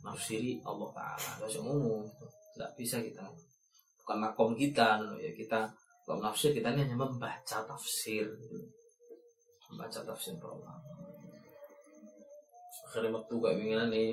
Nafsiri 0.00 0.58
Allah 0.64 0.88
Ta'ala. 0.96 1.44
Usah 1.46 1.62
ngomong 1.62 2.02
Gak 2.58 2.72
bisa 2.76 3.00
kita. 3.00 3.24
Bukan 4.04 4.16
makom 4.20 4.52
kita 4.52 5.00
ya 5.16 5.32
Kita 5.32 5.64
Kalau 6.04 6.18
nafsir 6.18 6.50
kita 6.50 6.74
ini 6.74 6.82
hanya 6.84 6.98
membaca 6.98 7.58
tafsir. 7.62 8.26
Membaca 9.70 10.00
tafsir 10.02 10.34
ulama 10.42 11.09
Akhirnya 12.90 13.14
waktu 13.14 13.34
kayak 13.38 13.54
begini 13.54 13.84
nih 13.94 14.10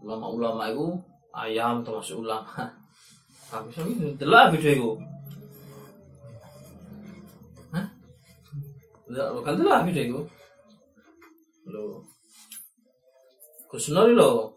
Ulama-ulama 0.00 0.72
itu 0.72 0.96
Ayam 1.36 1.84
termasuk 1.84 2.24
ulama 2.24 2.48
Kami 3.52 3.68
sini 3.68 4.16
Telah 4.16 4.48
video 4.48 4.72
itu 4.72 4.90
Hah? 7.76 7.86
Bukan 9.12 9.54
telah 9.60 9.84
video 9.84 10.02
itu 10.08 10.20
Loh 11.68 12.14
Gus 13.74 13.90
Nur 13.90 14.06
lho. 14.14 14.54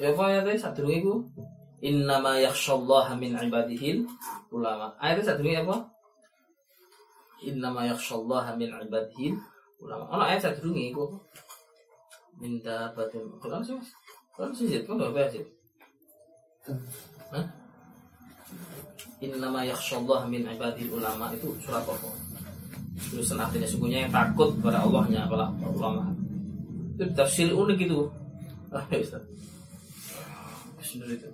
Ya 0.00 0.08
apa 0.08 0.24
ya 0.32 0.40
tadi 0.40 0.56
satu 0.56 0.88
iku? 0.88 1.20
Innama 1.84 2.40
yakhshallaha 2.40 3.12
min 3.12 3.36
ibadihil 3.36 4.08
ulama. 4.48 4.96
Ayat 4.96 5.20
satu 5.20 5.44
apa? 5.44 5.84
Innama 7.46 7.86
yakhshallaha 7.86 8.58
min 8.58 8.74
ibadihil 8.74 9.38
ulama. 9.78 10.10
Ono 10.10 10.22
ayat 10.26 10.42
satu 10.42 10.74
iku. 10.74 11.06
Minta 12.38 12.90
batin. 12.94 13.22
Quran 13.38 13.62
sih 13.62 13.74
mas. 13.78 13.90
Quran 14.34 14.50
sih 14.54 14.66
kan 14.82 14.98
apa 14.98 15.30
sih? 15.30 15.44
Hah? 17.30 17.46
Innama 19.22 19.62
yakhshallaha 19.62 20.26
min 20.26 20.42
ibadihil 20.46 20.98
ulama 20.98 21.30
itu 21.30 21.54
surat 21.62 21.86
apa? 21.86 22.10
Terus 22.98 23.30
artinya 23.30 23.68
sungguhnya 23.70 23.98
yang 24.06 24.12
takut 24.12 24.50
kepada 24.58 24.82
Allahnya 24.82 25.26
adalah 25.30 25.48
ulama. 25.62 26.10
Itu 26.98 27.06
tafsir 27.14 27.54
unik 27.54 27.78
itu. 27.86 28.10
Ah, 28.74 28.82
ya 28.90 28.98
Ustaz. 28.98 29.22
Bismillah 30.82 31.14
itu. 31.14 31.30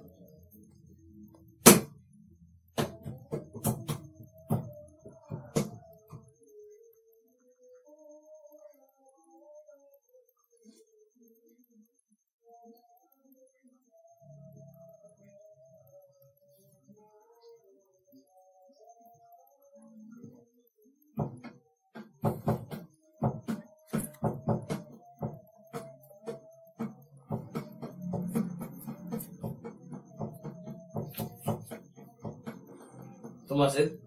¿Cómo 33.54 33.62
hacer? 33.66 34.00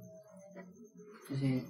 Sí. 1.39 1.63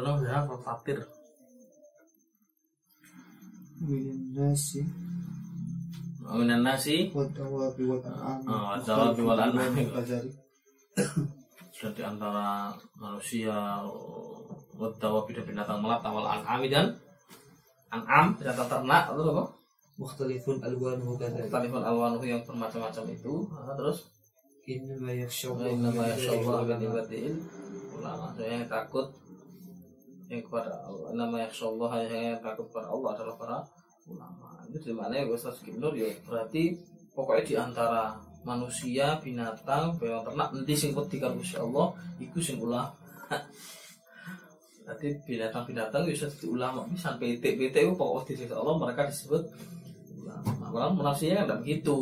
Dong 0.00 0.20
ya, 0.24 0.38
faktir. 0.64 0.98
within 3.80 4.36
nasi, 4.36 4.84
Minan 6.30 6.62
nasi 6.62 7.08
wad 7.16 7.32
awabi 7.34 7.88
wal 7.88 7.98
an'am, 8.04 8.44
Ah, 8.46 8.76
wad 8.76 8.84
awabi 8.86 9.22
wal 9.24 9.40
an'am. 9.40 9.72
Al-Fajari. 9.72 10.30
sudah 11.72 11.92
di 11.96 12.02
antara 12.04 12.68
manusia 13.00 13.80
wadawa 14.76 15.24
dan 15.32 15.44
binatang 15.48 15.80
melata 15.80 16.12
wal 16.12 16.28
an'ami 16.28 16.68
dan 16.68 16.92
an'am 17.88 18.36
binatang 18.36 18.68
ternak 18.68 19.04
terus 19.10 19.26
apa? 19.32 19.44
Mukhtalifun 19.96 20.56
alwanuhu 20.60 21.16
kadhalik. 21.16 21.48
Talifun 21.48 21.82
alwanuhu 21.82 22.24
yang 22.24 22.44
bermacam-macam 22.44 23.04
itu 23.10 23.34
terus 23.80 23.98
Innama 24.70 25.10
yakhshawallahu 25.12 25.72
Innama 25.72 26.02
min 26.04 26.10
yakhshallahu 26.14 26.62
min 26.68 26.78
ibadihi 26.84 27.30
ulama 27.96 28.30
Saya 28.38 28.62
takut 28.70 29.08
yang 30.30 30.42
kepada 30.46 30.86
Allah. 30.86 31.10
Nama 31.10 31.36
yakhshallah 31.50 31.90
yang 32.06 32.38
takut 32.38 32.70
kepada 32.70 32.88
Allah 32.94 33.08
adalah 33.18 33.34
para 33.34 33.58
ulama. 34.06 34.62
Itu 34.70 34.78
di 34.78 34.94
mana 34.94 35.18
ya 35.18 35.26
Ustaz 35.26 35.58
Nur? 35.66 35.92
Ya 35.98 36.06
berarti 36.22 36.78
pokoknya 37.10 37.42
di 37.42 37.54
antara 37.58 38.14
manusia 38.46 39.18
binatang 39.20 39.98
hewan 40.00 40.24
ternak 40.24 40.48
nanti 40.54 40.72
sing 40.72 40.96
wedi 40.96 41.20
karo 41.20 41.36
Gusti 41.36 41.60
Allah 41.60 41.92
iku 42.16 42.40
sing 42.40 42.56
ulama 42.56 42.88
Berarti 44.90 45.22
binatang-binatang 45.22 46.02
bisa 46.08 46.26
jadi 46.26 46.50
ulama 46.50 46.82
ini 46.90 46.98
sampai 46.98 47.38
PT-PT 47.38 47.76
itu 47.78 47.94
pokok 47.94 48.26
di 48.26 48.42
Allah 48.50 48.74
mereka 48.74 49.06
disebut 49.06 49.42
ulama. 50.18 50.66
Malah 50.66 50.90
munafsinya 50.90 51.42
kan 51.42 51.46
tidak 51.46 51.60
begitu. 51.62 51.98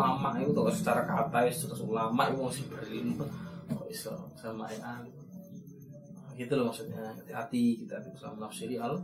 Ulama 0.00 0.40
itu 0.40 0.56
kalau 0.56 0.72
secara 0.72 1.04
kata 1.04 1.38
itu 1.44 1.68
terus 1.68 1.84
ulama 1.84 2.32
itu 2.32 2.40
masih 2.40 2.64
berilmu 2.72 3.24
kok 3.68 3.86
bisa 3.86 4.10
sama 4.40 4.64
ya 4.72 5.04
gitu 6.40 6.56
loh 6.56 6.72
maksudnya. 6.72 7.12
Hati-hati 7.12 7.84
kita 7.84 8.00
bisa 8.08 8.32
menafsiri 8.32 8.80
al 8.80 8.96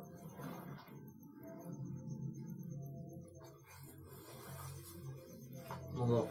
Monggo. 5.96 6.28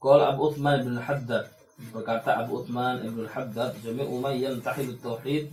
Qala 0.00 0.36
Abu 0.36 0.52
Uthman 0.52 0.84
bin 0.84 0.96
Haddad. 1.00 1.48
Berkata 1.92 2.44
Abu 2.44 2.60
Uthman 2.60 3.00
bin 3.00 3.24
Haddad 3.24 3.76
jami'u 3.80 4.20
man 4.20 4.36
yantahil 4.36 4.92
tauhid 5.00 5.48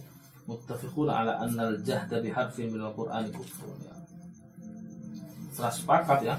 muttafiqun 0.48 1.08
ala 1.08 1.39
anna 1.39 1.72
al-jahda 1.72 2.20
bi 2.20 2.28
harfin 2.28 2.76
min 2.76 2.84
al-Qur'an 2.84 3.32
kufrun 3.32 3.90
Setelah 5.52 5.74
sepakat 5.76 6.20
ya. 6.24 6.36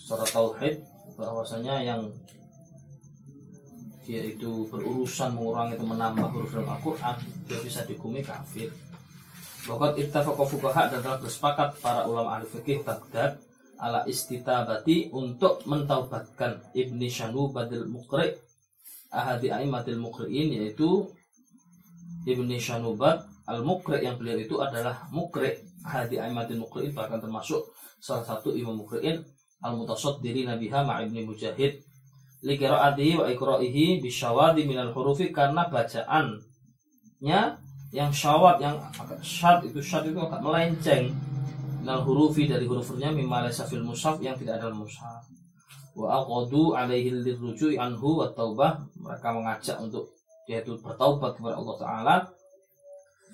Secara 0.00 0.24
tauhid 0.24 0.80
bahwasanya 1.20 1.84
yang 1.84 2.08
dia 4.06 4.22
itu 4.22 4.70
berurusan 4.70 5.34
mengurangi 5.34 5.74
atau 5.74 5.88
menambah 5.90 6.30
huruf 6.30 6.50
dalam 6.54 6.78
Al-Quran 6.78 7.16
dia 7.50 7.58
bisa 7.58 7.82
dihukumi 7.84 8.22
kafir. 8.22 8.70
Bahkan 9.66 9.98
ittafaqa 9.98 10.44
fuqaha 10.46 10.82
dan 10.94 11.02
telah 11.02 11.18
bersepakat 11.18 11.82
para 11.82 12.06
ulama 12.06 12.38
ahli 12.38 12.46
fikih 12.46 12.86
Baghdad 12.86 13.42
ala 13.82 14.06
istitabati 14.06 15.10
untuk 15.10 15.66
mentaubatkan 15.66 16.62
Ibni 16.70 17.10
Shanu 17.10 17.50
Badil 17.50 17.90
Mukri 17.90 18.30
ahadi 19.10 19.50
aimatil 19.50 19.98
mukri'in 19.98 20.54
yaitu 20.54 21.10
Ibni 22.26 22.58
Shanubad 22.58 23.26
al 23.46 23.62
Mukri 23.62 24.02
yang 24.02 24.18
beliau 24.18 24.38
itu 24.38 24.58
adalah 24.58 25.06
Mukri 25.14 25.54
ahadi 25.86 26.18
aimatil 26.18 26.58
mukri'in 26.58 26.90
bahkan 26.90 27.22
termasuk 27.22 27.62
salah 28.02 28.26
satu 28.26 28.50
imam 28.50 28.74
mukri'in 28.74 29.22
al 29.62 29.78
mutasaddiri 29.78 30.42
nabiha 30.44 30.82
ma 30.82 31.00
ibni 31.00 31.22
Mujahid. 31.22 31.78
Li 32.44 32.54
qiraatihi 32.58 33.16
wa 33.16 33.26
iqra'ihi 33.30 34.02
bisyawadi 34.02 34.68
minal 34.68 34.92
hurufi 34.92 35.32
karena 35.32 35.66
bacaannya 35.66 37.40
yang 37.94 38.10
syawat 38.12 38.60
yang 38.60 38.76
agak 38.92 39.22
syad 39.24 39.64
itu 39.64 39.80
syad 39.80 40.04
itu 40.04 40.18
agak 40.20 40.42
melenceng. 40.44 41.14
Nal 41.86 42.02
hurufi 42.02 42.50
dari 42.50 42.66
hurufnya 42.66 43.14
mimma 43.14 43.46
laysa 43.46 43.64
fil 43.64 43.86
mushaf 43.86 44.18
yang 44.18 44.34
tidak 44.36 44.58
ada 44.58 44.74
mushaf. 44.74 45.22
Wa 45.96 46.20
aqadu 46.20 46.76
alaihi 46.76 47.14
lirruju'i 47.24 47.80
anhu 47.80 48.20
wa 48.20 48.28
taubah. 48.34 48.84
Mereka 49.00 49.28
mengajak 49.32 49.78
untuk 49.80 50.12
dia 50.44 50.60
itu 50.60 50.76
bertaubat 50.78 51.40
kepada 51.40 51.56
Allah 51.58 51.76
taala 51.78 52.16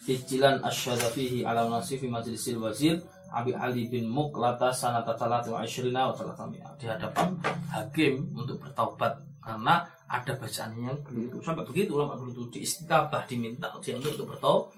Fijilan 0.03 0.59
asyhadu 0.67 1.15
fihi 1.15 1.47
ala 1.47 1.71
nasifi 1.71 2.11
majlisil 2.11 2.59
wazir 2.59 2.99
Abi 3.33 3.55
Ali 3.55 3.87
bin 3.87 4.11
Muklata 4.11 4.75
sanata 4.75 5.15
talatu 5.15 5.55
wa 5.55 5.62
ishrina 5.62 6.11
wa 6.11 6.15
talatamiya 6.15 6.69
di 6.77 6.91
hadapan 6.91 7.33
hakim 7.71 8.29
untuk 8.35 8.61
bertaubat 8.61 9.15
karena 9.41 9.87
ada 10.11 10.33
bacaannya 10.37 10.93
yang 10.93 11.01
keliru 11.01 11.38
sampai 11.41 11.65
begitu 11.65 11.97
ulama 11.97 12.19
dulu 12.19 12.35
itu 12.35 12.61
diistiqabah 12.61 13.25
diminta 13.25 13.73
dia 13.81 13.97
untuk 13.97 14.29
bertaubat 14.29 14.69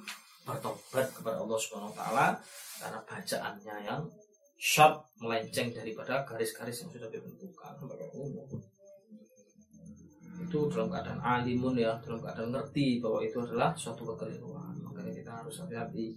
bertobat 0.44 1.06
kepada 1.10 1.40
Allah 1.40 1.58
Subhanahu 1.58 1.90
wa 1.90 1.96
taala 1.98 2.26
karena 2.78 3.00
bacaannya 3.02 3.76
yang 3.82 4.02
sharp 4.60 5.08
melenceng 5.18 5.72
daripada 5.72 6.22
garis-garis 6.28 6.84
yang 6.84 6.90
sudah 6.92 7.08
ditentukan. 7.08 7.72
Sampai 7.80 8.08
umum 8.12 8.60
itu 10.34 10.58
dalam 10.70 10.90
keadaan 10.90 11.20
alimun 11.22 11.78
ya 11.78 11.94
dalam 12.02 12.18
keadaan 12.18 12.50
ngerti 12.50 12.98
bahwa 12.98 13.22
itu 13.22 13.38
adalah 13.38 13.70
suatu 13.78 14.02
kekeliruan 14.02 14.73
harus 15.40 15.56
hati-hati 15.62 16.14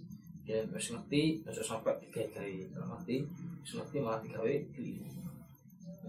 ya 0.48 0.64
harus 0.64 0.88
ngerti 0.94 1.44
harus 1.44 1.60
sampai 1.60 1.92
digawe 2.00 2.48
dalam 2.72 2.96
arti 2.96 3.20
harus 3.26 3.72
ngerti 3.76 3.96
malah 4.00 4.20
digawe 4.24 4.52
keliru. 4.72 5.04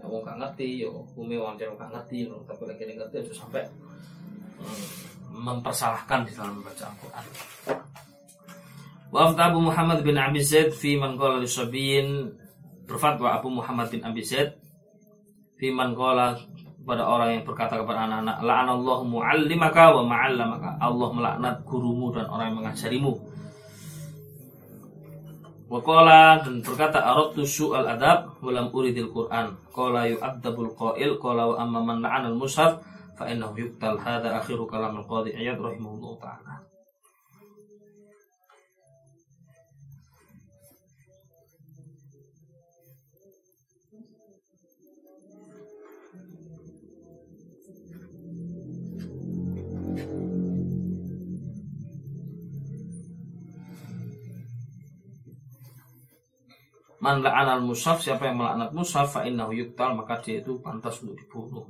Ya 0.00 0.04
mau 0.08 0.24
gak 0.24 0.40
ngerti 0.40 0.80
yo 0.80 0.88
hukumnya 1.04 1.44
wajar 1.44 1.68
gak 1.76 1.92
ngerti 1.92 2.30
loh 2.30 2.40
tapi 2.48 2.64
lagi 2.64 2.88
ngerti 2.88 3.16
harus 3.20 3.36
sampai 3.36 3.62
hmm, 4.56 4.88
mempersalahkan 5.44 6.24
di 6.24 6.32
dalam 6.32 6.56
membaca 6.56 6.88
Al-Quran. 6.88 7.26
Wa 9.10 9.20
afta 9.26 9.42
Abu 9.50 9.60
Muhammad 9.60 10.06
bin 10.06 10.16
Abi 10.16 10.40
Zaid 10.40 10.70
fi 10.70 10.94
man 10.94 11.18
qala 11.18 11.42
li 11.42 11.50
berfatwa 12.86 13.38
Abu 13.38 13.50
Muhammad 13.50 13.90
bin 13.90 14.02
Abi 14.06 14.22
Zaid 14.22 14.54
fi 15.58 15.68
man 15.74 15.92
qala 15.98 16.38
pada 16.84 17.04
orang 17.04 17.38
yang 17.38 17.44
berkata 17.44 17.76
kepada 17.76 18.08
anak-anak 18.08 18.36
la'anallahu 18.40 19.02
muallimaka 19.04 19.84
wa 19.94 20.02
ma'allamaka. 20.08 20.70
Allah 20.80 21.08
melaknat 21.12 21.54
gurumu 21.68 22.10
dan 22.10 22.26
orang 22.32 22.46
yang 22.52 22.58
mengajarimu. 22.64 23.12
Wa 25.70 25.78
qala 25.86 26.42
dan 26.42 26.66
berkata 26.66 26.98
aradtu 26.98 27.46
su'al 27.46 27.86
adab 27.86 28.42
wa 28.42 28.50
lam 28.50 28.72
uridil 28.74 29.12
Qur'an. 29.12 29.54
Qala 29.70 30.08
yu'addabul 30.08 30.74
qail. 30.74 31.20
Qala 31.20 31.42
wa 31.52 31.54
amma 31.62 31.80
man 31.84 31.98
la'ana 32.02 32.32
al-mushaf 32.32 32.82
fa 33.14 33.28
innahu 33.28 33.54
yuqtal. 33.54 34.00
Hadha 34.00 34.40
akhiru 34.40 34.66
kalam 34.66 34.98
al-qadi 34.98 35.36
Iyad 35.36 35.62
rahimahullah 35.62 36.12
ta'ala 36.18 36.69
Man 57.00 57.24
la'anal 57.24 57.64
mushaf 57.64 58.04
siapa 58.04 58.28
yang 58.28 58.36
melaknat 58.36 58.76
mushaf 58.76 59.16
fa 59.16 59.24
innahu 59.24 59.56
yuqtal 59.56 59.96
maka 59.96 60.20
dia 60.20 60.44
itu 60.44 60.60
pantas 60.60 61.00
untuk 61.00 61.16
dibunuh. 61.16 61.64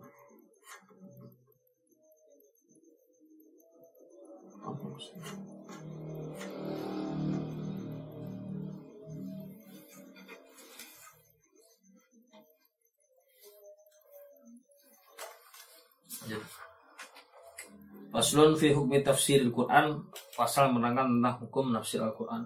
Faslun 18.11 18.59
fi 18.59 18.75
hukmi 18.75 19.07
tafsir 19.07 19.39
Al-Quran 19.47 20.03
Pasal 20.35 20.75
menerangkan 20.75 21.07
tentang 21.09 21.37
hukum 21.47 21.71
nafsir 21.71 22.03
Al-Quran 22.03 22.43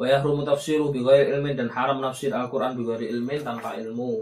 Wa 0.00 0.08
yahrumu 0.08 0.48
tafsiru 0.48 0.88
bi 0.88 1.04
ghairi 1.04 1.36
ilmin 1.36 1.52
dan 1.52 1.68
haram 1.68 2.00
nafsir 2.00 2.32
Al-Qur'an 2.32 2.72
bi 2.72 2.88
ghairi 2.88 3.12
ilmin 3.12 3.44
tanpa 3.44 3.76
ilmu. 3.76 4.16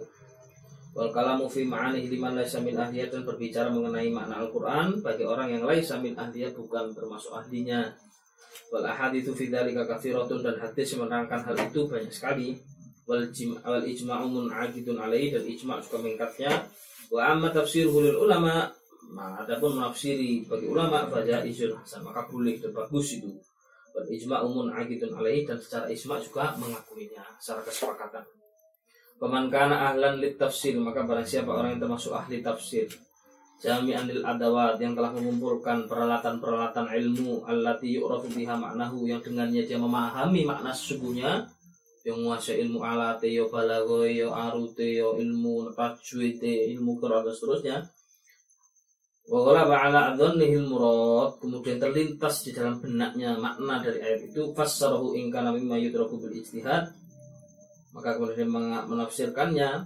Wal 0.91 1.15
kalamu 1.15 1.47
fi 1.47 1.63
ma'ani 1.63 2.11
liman 2.11 2.35
laisa 2.35 2.59
min 2.59 2.75
ahliyah 2.75 3.07
dan 3.07 3.23
berbicara 3.23 3.71
mengenai 3.71 4.11
makna 4.11 4.43
Al-Qur'an 4.43 4.99
bagi 4.99 5.23
orang 5.23 5.55
yang 5.55 5.63
laisa 5.63 6.03
min 6.03 6.19
ahliyah 6.19 6.51
bukan 6.51 6.91
termasuk 6.91 7.31
ahlinya. 7.31 7.95
Wal 8.75 8.91
ahaditsu 8.91 9.39
fi 9.39 9.47
dzalika 9.55 9.87
katsiratun 9.87 10.43
dan 10.43 10.59
hadis 10.59 10.99
menerangkan 10.99 11.47
hal 11.47 11.55
itu 11.55 11.87
banyak 11.87 12.11
sekali. 12.11 12.59
Wal 13.07 13.31
wal 13.63 13.85
ijma'u 13.87 14.27
mun'aqidun 14.27 14.99
alaihi 14.99 15.31
dan 15.31 15.47
ijma' 15.47 15.79
juga 15.79 16.03
mengikatnya. 16.03 16.67
Wa 17.07 17.31
amma 17.31 17.55
tafsirul 17.55 18.19
ulama 18.19 18.75
Nah, 19.09 19.41
adapun 19.41 19.81
menafsiri 19.81 20.45
bagi 20.45 20.69
ulama 20.69 21.09
pada 21.09 21.41
izun 21.41 21.73
hasan 21.73 22.05
maka 22.05 22.29
boleh 22.29 22.61
dan 22.61 22.77
bagus 22.77 23.17
itu 23.17 23.33
ijma 24.07 24.47
umun 24.47 24.71
agitun 24.71 25.11
alaih 25.19 25.43
dan 25.43 25.59
secara 25.59 25.91
ijma 25.91 26.23
juga 26.23 26.55
mengakuinya 26.55 27.27
secara 27.43 27.67
kesepakatan. 27.67 28.25
Paman 29.19 29.51
kana 29.51 29.91
ahlan 29.91 30.23
lit 30.23 30.39
tafsir 30.39 30.79
maka 30.79 31.03
barang 31.03 31.27
siapa 31.27 31.51
orang 31.51 31.75
yang 31.75 31.83
termasuk 31.83 32.15
ahli 32.15 32.39
tafsir 32.39 32.87
jami'an 33.59 34.07
lil 34.07 34.23
adawat 34.23 34.79
yang 34.79 34.95
telah 34.95 35.11
mengumpulkan 35.11 35.91
peralatan-peralatan 35.91 36.95
ilmu 36.95 37.43
allati 37.43 37.99
yu'rafu 37.99 38.31
biha 38.31 38.55
maknahu 38.55 39.11
yang 39.11 39.19
dengannya 39.19 39.67
dia 39.67 39.75
memahami 39.75 40.47
makna 40.47 40.71
sesungguhnya 40.71 41.51
yang 42.07 42.23
menguasai 42.23 42.63
ilmu 42.63 42.79
alat 42.87 43.19
yo 43.27 43.51
balago 43.51 44.07
yo 44.07 44.31
arute 44.31 45.03
yo 45.03 45.19
ilmu 45.19 45.75
tajwid 45.75 46.39
ilmu 46.41 47.03
dan 47.03 47.35
seterusnya 47.35 47.77
Wa 49.29 49.45
ba'ala 49.45 50.17
adzannihil 50.17 50.65
murad 50.65 51.37
kemudian 51.37 51.77
terlintas 51.77 52.49
di 52.49 52.57
dalam 52.57 52.81
benaknya 52.81 53.37
makna 53.37 53.85
dari 53.85 54.01
ayat 54.01 54.33
itu 54.33 54.57
fassarahu 54.57 55.13
in 55.21 55.29
kana 55.29 55.53
mimma 55.53 55.77
yudraku 55.77 56.17
bil 56.17 56.33
ijtihad. 56.33 56.89
Maka 57.93 58.17
kemudian 58.17 58.49
menafsirkannya 58.89 59.85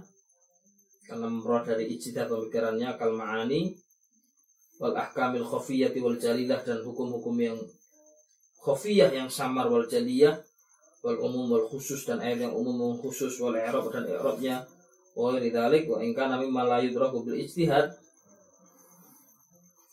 karena 1.03 1.27
murad 1.27 1.67
dari 1.67 1.91
ijtihad 1.91 2.31
pemikirannya 2.31 2.95
kal 2.95 3.11
ma'ani 3.11 3.75
wal 4.79 4.95
ahkamil 4.95 5.43
khafiyati 5.43 5.99
wal 5.99 6.15
jalilah 6.15 6.63
dan 6.63 6.79
hukum-hukum 6.79 7.35
yang 7.35 7.59
khafiyah 8.63 9.11
yang 9.11 9.27
samar 9.27 9.67
wal 9.67 9.83
jaliyah 9.83 10.39
wal 11.03 11.19
umum 11.19 11.51
wal 11.51 11.67
khusus 11.67 12.07
dan 12.07 12.23
ayat 12.23 12.47
yang 12.47 12.55
umum 12.55 12.79
wal 12.79 12.95
khusus 12.95 13.35
wal 13.43 13.51
i'rab 13.51 13.91
dan 13.91 14.07
i'rabnya 14.07 14.63
wa 15.19 15.35
dzalik 15.35 15.83
wa 15.91 15.99
in 15.99 16.15
kana 16.15 16.39
mimma 16.39 16.63
la 16.63 16.79
yudraku 16.79 17.27
bil 17.27 17.35
ijtihad 17.35 18.02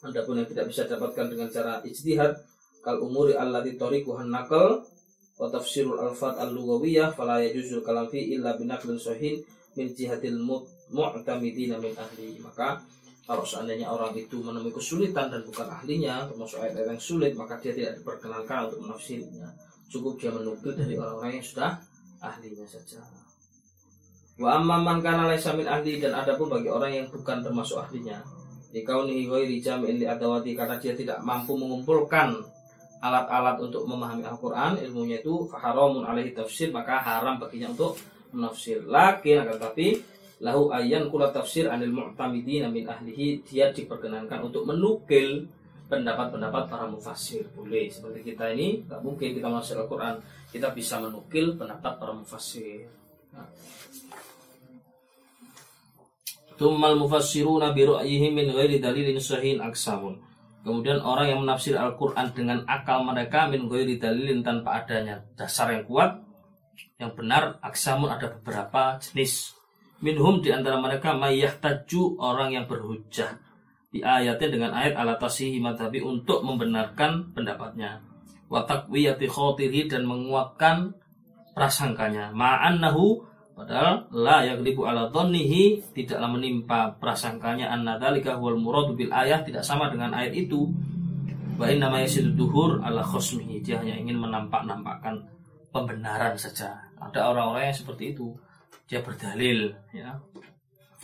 Adapun 0.01 0.41
yang 0.41 0.49
tidak 0.49 0.73
bisa 0.73 0.89
dapatkan 0.89 1.29
dengan 1.29 1.53
cara 1.53 1.85
ijtihad 1.85 2.33
kal 2.81 3.05
umuri 3.05 3.37
allati 3.37 3.77
tariquhan 3.77 4.33
naqal 4.33 4.81
wa 5.37 5.47
tafsirul 5.53 6.01
alfat 6.01 6.41
al-lughawiyah 6.41 7.13
fala 7.13 7.45
yajuzul 7.45 7.85
kalam 7.85 8.09
fi 8.09 8.33
illa 8.33 8.57
binaqlin 8.57 8.97
sahih 8.97 9.45
min 9.77 9.93
jihatil 9.93 10.41
mu'tamidina 10.89 11.77
min 11.77 11.93
ahli. 12.01 12.41
Maka 12.41 12.81
kalau 13.29 13.45
seandainya 13.45 13.93
orang 13.93 14.17
itu 14.17 14.41
menemui 14.41 14.73
kesulitan 14.73 15.29
dan 15.29 15.45
bukan 15.45 15.69
ahlinya 15.69 16.25
termasuk 16.33 16.65
ayat-ayat 16.65 16.97
yang 16.97 17.03
sulit 17.05 17.33
maka 17.37 17.61
dia 17.61 17.77
tidak 17.77 18.01
diperkenankan 18.01 18.73
untuk 18.73 18.81
menafsirnya. 18.89 19.53
Cukup 19.93 20.17
dia 20.17 20.33
menukil 20.33 20.81
dari 20.81 20.97
orang-orang 20.97 21.37
yang 21.37 21.45
sudah 21.45 21.77
ahlinya 22.25 22.65
saja. 22.65 23.05
Wa 24.41 24.57
amman 24.57 25.05
kana 25.05 25.29
laisa 25.29 25.53
min 25.53 25.69
ahli 25.69 26.01
dan 26.01 26.17
adapun 26.17 26.49
bagi 26.49 26.73
orang 26.73 27.05
yang 27.05 27.07
bukan 27.13 27.45
termasuk 27.45 27.77
ahlinya 27.77 28.39
Dikaunihi 28.70 29.26
ghairi 29.26 29.59
jam'in 29.59 29.98
li 29.98 30.06
adawati 30.06 30.54
karena 30.54 30.78
dia 30.78 30.94
tidak 30.94 31.18
mampu 31.26 31.59
mengumpulkan 31.59 32.38
alat-alat 33.00 33.56
untuk 33.59 33.88
memahami 33.88 34.22
Al-Quran 34.28 34.76
ilmunya 34.85 35.24
itu 35.24 35.48
faharamun 35.48 36.04
alaihi 36.04 36.37
tafsir 36.37 36.68
maka 36.68 37.00
haram 37.00 37.40
baginya 37.40 37.72
untuk 37.72 37.96
menafsir 38.30 38.85
lakin 38.85 39.42
akan 39.42 39.56
tapi 39.56 39.98
lahu 40.44 40.68
ayyan 40.72 41.09
kula 41.09 41.33
tafsir 41.33 41.66
anil 41.66 41.92
mu'tamidin 41.92 42.68
min 42.68 42.85
ahlihi 42.85 43.40
dia 43.44 43.72
diperkenankan 43.72 44.44
untuk 44.44 44.68
menukil 44.68 45.48
pendapat-pendapat 45.88 46.70
para 46.70 46.87
mufassir 46.87 47.48
boleh 47.56 47.88
seperti 47.90 48.22
kita 48.22 48.52
ini 48.52 48.85
tak 48.87 49.00
mungkin 49.00 49.33
kita 49.33 49.48
menafsir 49.48 49.80
Al-Quran 49.80 50.20
kita 50.52 50.70
bisa 50.76 51.00
menukil 51.00 51.56
pendapat 51.56 51.96
para 51.96 52.12
mufassir 52.12 52.85
nah. 53.33 53.48
Tummal 56.61 57.01
mufassiruna 57.01 57.73
bi 57.73 57.88
min 58.29 58.53
ghairi 58.53 58.85
dalilin 58.85 59.16
sahihin 59.16 59.64
aksamun. 59.64 60.20
Kemudian 60.61 61.01
orang 61.01 61.33
yang 61.33 61.40
menafsir 61.40 61.73
Al-Qur'an 61.73 62.37
dengan 62.37 62.68
akal 62.68 63.01
mereka 63.01 63.49
min 63.49 63.64
ghairi 63.64 63.96
dalilin 63.96 64.44
tanpa 64.44 64.85
adanya 64.85 65.25
dasar 65.40 65.73
yang 65.73 65.88
kuat 65.88 66.20
yang 67.01 67.16
benar 67.16 67.57
aksamun 67.64 68.12
ada 68.12 68.29
beberapa 68.29 69.01
jenis. 69.01 69.57
Minhum 70.05 70.44
di 70.44 70.53
antara 70.53 70.77
mereka 70.77 71.16
taju 71.57 72.03
orang 72.20 72.53
yang 72.53 72.68
berhujah 72.68 73.40
di 73.88 74.05
ayatnya 74.05 74.49
dengan 74.53 74.70
ayat 74.77 75.01
ala 75.01 75.16
tasihi 75.16 75.64
madhabi 75.64 76.05
untuk 76.05 76.44
membenarkan 76.44 77.33
pendapatnya. 77.33 78.05
Wa 78.53 78.68
taqwiyati 78.68 79.33
khotiri 79.33 79.88
dan 79.88 80.05
menguatkan 80.05 80.92
prasangkanya. 81.57 82.37
Ma'annahu 82.37 83.25
Padahal 83.61 84.09
la 84.16 84.40
yaglibu 84.40 84.88
ala 84.88 85.12
dhannihi 85.12 85.92
tidaklah 85.92 86.33
menimpa 86.33 86.96
prasangkanya 86.96 87.68
anna 87.68 88.01
dzalika 88.01 88.40
huwal 88.40 88.57
muradu 88.57 88.96
bil 88.96 89.12
ayat 89.12 89.44
tidak 89.44 89.61
sama 89.61 89.92
dengan 89.92 90.16
ayat 90.16 90.33
itu. 90.33 90.64
Wa 91.61 91.68
inna 91.68 91.92
ma 91.92 92.01
yasidu 92.01 92.33
duhur 92.33 92.81
ala 92.81 93.05
khosmihi. 93.05 93.61
Dia 93.61 93.85
hanya 93.85 94.01
ingin 94.01 94.16
menampak-nampakkan 94.16 95.29
pembenaran 95.77 96.40
saja. 96.40 96.73
Ada 96.96 97.37
orang-orang 97.37 97.68
yang 97.68 97.77
seperti 97.77 98.16
itu. 98.16 98.33
Dia 98.88 99.05
berdalil 99.05 99.77
ya 99.92 100.16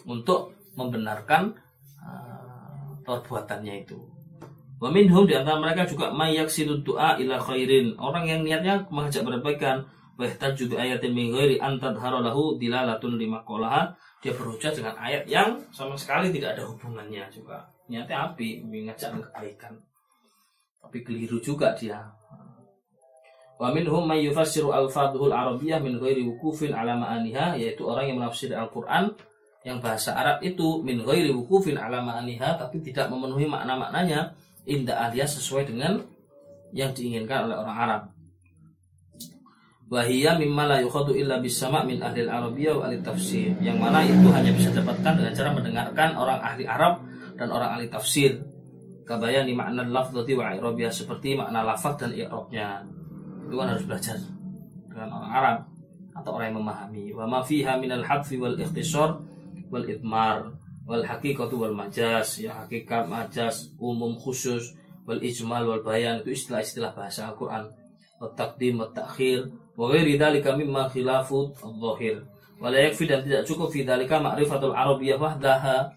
untuk 0.09 0.57
membenarkan 0.81 1.53
uh, 2.01 2.89
perbuatannya 3.05 3.85
itu. 3.85 4.01
Wa 4.81 4.89
minhum 4.89 5.29
di 5.29 5.37
antara 5.37 5.61
mereka 5.61 5.85
juga 5.85 6.09
mayaksidu 6.09 6.81
du'a 6.81 7.21
ila 7.21 7.37
khairin. 7.37 8.01
Orang 8.01 8.25
yang 8.25 8.41
niatnya 8.49 8.89
mengajak 8.89 9.29
berkebaikan 9.29 9.85
Wahtaju 10.17 10.57
juga 10.57 10.81
ayatin 10.81 11.13
min 11.13 11.29
ghairi 11.29 11.61
antad 11.61 11.93
harolahu 12.01 12.57
dilalatun 12.57 13.21
lima 13.21 13.45
kolaha 13.45 13.93
dia 14.25 14.33
berhujat 14.33 14.73
dengan 14.73 14.97
ayat 14.97 15.29
yang 15.29 15.61
sama 15.69 15.93
sekali 15.93 16.33
tidak 16.33 16.57
ada 16.57 16.65
hubungannya 16.65 17.29
juga. 17.29 17.69
Niatnya 17.93 18.33
api 18.33 18.65
mengajak 18.65 19.13
kebaikan. 19.13 19.77
Tapi 20.81 20.99
keliru 21.05 21.37
juga 21.45 21.77
dia. 21.77 22.01
Wa 23.61 23.73
minhum 23.73 24.09
may 24.09 24.25
yufassiru 24.25 24.73
al-fadhul 24.73 25.33
arabiyyah 25.33 25.85
min 25.85 26.01
ghairi 26.01 26.25
wukufin 26.25 26.73
ala 26.73 26.97
ma'aniha 26.97 27.57
yaitu 27.61 27.85
orang 27.85 28.09
yang 28.09 28.17
menafsir 28.21 28.53
Al-Qur'an 28.53 29.13
yang 29.65 29.81
bahasa 29.81 30.17
Arab 30.17 30.41
itu 30.41 30.81
min 30.81 31.01
ghairi 31.05 31.33
wukufin 31.33 31.77
ala 31.77 32.01
ma'aniha 32.01 32.57
tapi 32.57 32.81
tidak 32.81 33.13
memenuhi 33.13 33.49
makna-maknanya 33.49 34.33
inda 34.65 34.97
aliyah 35.09 35.29
sesuai 35.29 35.69
dengan 35.69 36.05
yang 36.77 36.93
diinginkan 36.93 37.49
oleh 37.49 37.57
orang 37.57 37.77
Arab 37.77 38.03
Wahia 39.87 40.35
mimma 40.35 40.67
la 40.67 40.83
yukhadu 40.83 41.15
illa 41.15 41.39
bisama 41.39 41.87
min 41.87 42.03
ahli 42.03 42.27
al-arabiyyah 42.27 42.75
wa 42.75 42.91
ahli 42.91 42.99
tafsir. 43.07 43.55
Yang 43.63 43.79
mana 43.79 44.03
itu 44.03 44.27
hanya 44.35 44.51
bisa 44.51 44.75
didapatkan 44.75 45.15
dengan 45.15 45.31
cara 45.31 45.51
mendengarkan 45.55 46.11
orang 46.19 46.41
ahli 46.43 46.67
Arab 46.67 47.07
dan 47.39 47.49
orang 47.55 47.71
ahli 47.79 47.87
tafsir. 47.87 48.43
Kabayani 49.07 49.55
makna 49.55 49.87
lafzati 49.87 50.35
wa 50.35 50.51
i'rabiyah 50.51 50.91
seperti 50.91 51.39
makna 51.39 51.63
lafaz 51.63 52.03
dan 52.03 52.11
i'rabnya. 52.19 52.83
Itu 53.47 53.55
kan 53.55 53.67
harus 53.71 53.87
belajar 53.87 54.19
dengan 54.91 55.09
orang 55.23 55.31
Arab 55.31 55.59
atau 56.19 56.31
orang 56.35 56.47
yang 56.51 56.59
memahami. 56.59 57.05
Wa 57.15 57.25
ma 57.31 57.47
fiha 57.47 57.79
min 57.79 57.95
al-hadfi 57.95 58.43
wal 58.43 58.59
ikhtisar 58.59 59.23
wal 59.71 59.87
idmar 59.87 60.51
wal 60.83 61.07
haqiqatu 61.07 61.63
wal 61.63 61.79
majaz. 61.79 62.43
Ya 62.43 62.59
hakikat 62.59 63.07
majaz 63.07 63.71
umum 63.79 64.19
khusus 64.19 64.75
wal 65.07 65.23
ijmal 65.23 65.63
wal 65.63 65.87
bayan 65.87 66.27
itu 66.27 66.35
istilah-istilah 66.35 66.91
bahasa 66.91 67.31
Al-Qur'an. 67.31 67.71
Wa 68.19 68.35
taqdim 68.35 68.83
wa 68.83 68.91
ta'khir 68.91 69.66
wa 69.77 69.93
ghairi 69.93 70.17
dzalika 70.17 70.57
mimma 70.57 70.89
khilafu 70.89 71.53
adh-dhahir. 71.53 72.25
Dan 72.57 73.21
tidak 73.21 73.45
cukup 73.45 73.69
fi 73.69 73.85
dzalika 73.85 74.17
ma'rifatul 74.19 74.73
arabiyyah 74.73 75.21
wahdaha. 75.21 75.93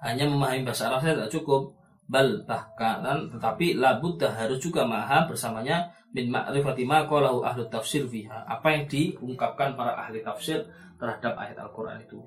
Hanya 0.00 0.30
memahami 0.30 0.62
bahasa 0.62 0.86
Arab 0.86 1.02
saja 1.02 1.18
tidak 1.18 1.32
cukup. 1.34 1.74
Bal 2.04 2.44
bahkan 2.44 3.00
tetapi 3.32 3.80
labudda 3.80 4.28
harus 4.28 4.60
juga 4.60 4.84
maha 4.84 5.24
bersamanya 5.24 5.88
min 6.12 6.28
ma'rifati 6.28 6.84
ma 6.84 7.08
qalahu 7.08 7.40
ahlu 7.40 7.64
tafsir 7.72 8.04
fiha. 8.04 8.44
Apa 8.44 8.76
yang 8.76 8.84
diungkapkan 8.86 9.72
para 9.72 9.96
ahli 9.96 10.20
tafsir 10.20 10.68
terhadap 11.00 11.32
ayat 11.40 11.56
Al-Qur'an 11.58 11.98
itu. 12.04 12.20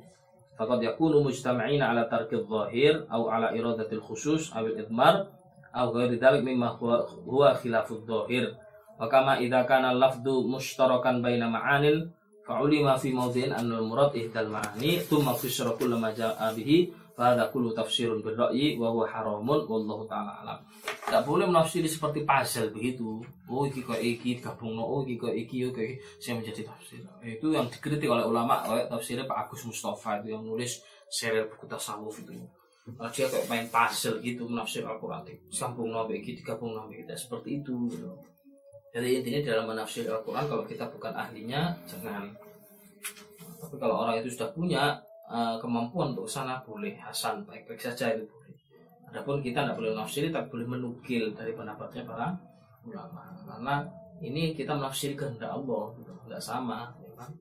Faqad 0.58 0.82
yakunu 0.82 1.22
mujtama'ina 1.22 1.93
ala 1.93 2.10
tarkil 2.10 2.43
zahir 2.50 3.06
au 3.13 3.30
ala 3.30 3.54
iradatil 3.54 4.02
khusus 4.02 4.50
awil 4.58 4.74
idmar 4.74 5.30
au 5.70 5.93
ghairi 5.93 6.17
dzalik 6.17 6.41
mimma 6.41 6.74
huwa, 6.76 7.54
khilafud 7.54 8.02
dhahir. 8.10 8.58
Wa 8.97 9.05
kama 9.05 9.38
idza 9.38 9.62
kana 9.69 9.93
lafdu 9.93 10.49
mushtarakan 10.49 11.21
baina 11.21 11.45
ma'anil 11.45 12.10
fa'ulima 12.41 12.97
fi 12.97 13.13
mawdhi'in 13.13 13.53
anna 13.53 13.77
al-murad 13.77 14.10
ihdal 14.17 14.49
ma'ani 14.49 14.97
thumma 15.05 15.38
fusira 15.38 15.69
kullu 15.77 16.01
ma 16.01 16.10
ja'a 16.10 16.49
bihi 16.57 16.89
fa 17.13 17.33
hadha 17.33 17.45
kullu 17.53 17.77
tafsirun 17.77 18.25
bil 18.25 18.33
ra'yi 18.33 18.73
wa 18.81 18.89
huwa 18.89 19.05
haramun 19.05 19.62
wallahu 19.69 20.01
ta'ala 20.10 20.41
alam. 20.41 20.60
Tidak 20.81 21.23
boleh 21.29 21.45
menafsiri 21.45 21.86
seperti 21.86 22.25
puzzle 22.25 22.73
begitu. 22.73 23.21
Oh 23.49 23.69
iki 23.69 23.86
kok 23.86 24.01
iki 24.01 24.41
gabungno, 24.41 24.81
oh 24.81 25.05
iki 25.05 25.17
kok 25.17 25.33
iki 25.33 25.69
kok 25.69 25.81
iki 25.81 25.95
saya 26.17 26.41
menjadi 26.41 26.62
tafsir. 26.65 27.01
Itu 27.21 27.53
yang 27.53 27.69
dikritik 27.69 28.10
oleh 28.10 28.25
ulama 28.25 28.65
oleh 28.65 28.89
tafsirnya 28.89 29.29
Pak 29.29 29.49
Agus 29.49 29.62
Mustafa 29.65 30.21
itu 30.21 30.33
yang 30.33 30.41
nulis 30.41 30.81
serial 31.05 31.45
buku 31.49 31.69
tasawuf 31.69 32.17
itu. 32.21 32.33
Nah, 32.88 33.12
dia 33.12 33.27
kayak 33.27 33.51
main 33.51 33.67
puzzle 33.67 34.23
gitu 34.23 34.47
menafsir 34.47 34.79
Al-Quran 34.88 35.27
sambung 35.51 35.91
nabi 35.91 36.23
iki 36.23 36.39
digabung 36.39 36.71
nabi 36.71 37.03
kita 37.03 37.19
seperti 37.19 37.60
itu 37.60 37.75
gitu. 37.91 38.07
Jadi 38.95 39.21
intinya 39.21 39.41
dalam 39.54 39.65
menafsir 39.69 40.08
Al-Quran 40.08 40.45
kalau 40.47 40.63
kita 40.63 40.88
bukan 40.89 41.13
ahlinya 41.13 41.76
jangan. 41.86 42.32
Tapi 43.58 43.76
kalau 43.78 44.08
orang 44.08 44.21
itu 44.23 44.34
sudah 44.34 44.50
punya 44.54 44.97
uh, 45.28 45.60
kemampuan 45.60 46.15
untuk 46.15 46.30
sana 46.30 46.62
boleh 46.63 46.95
hasan 46.97 47.43
baik-baik 47.45 47.82
saja 47.82 48.15
itu 48.15 48.26
boleh. 48.26 48.56
Adapun 49.12 49.39
kita 49.39 49.63
tidak 49.63 49.76
boleh 49.80 49.91
menafsiri 49.95 50.28
tapi 50.32 50.47
boleh 50.52 50.67
menukil 50.67 51.32
dari 51.36 51.52
pendapatnya 51.56 52.04
para 52.08 52.36
ulama. 52.88 53.23
Karena 53.47 53.76
ini 54.23 54.58
kita 54.58 54.73
menafsir 54.73 55.13
kehendak 55.13 55.54
Allah, 55.54 55.93
gitu. 56.02 56.12
nggak 56.26 56.41
sama, 56.41 56.89
ya 57.00 57.12
kan? 57.13 57.32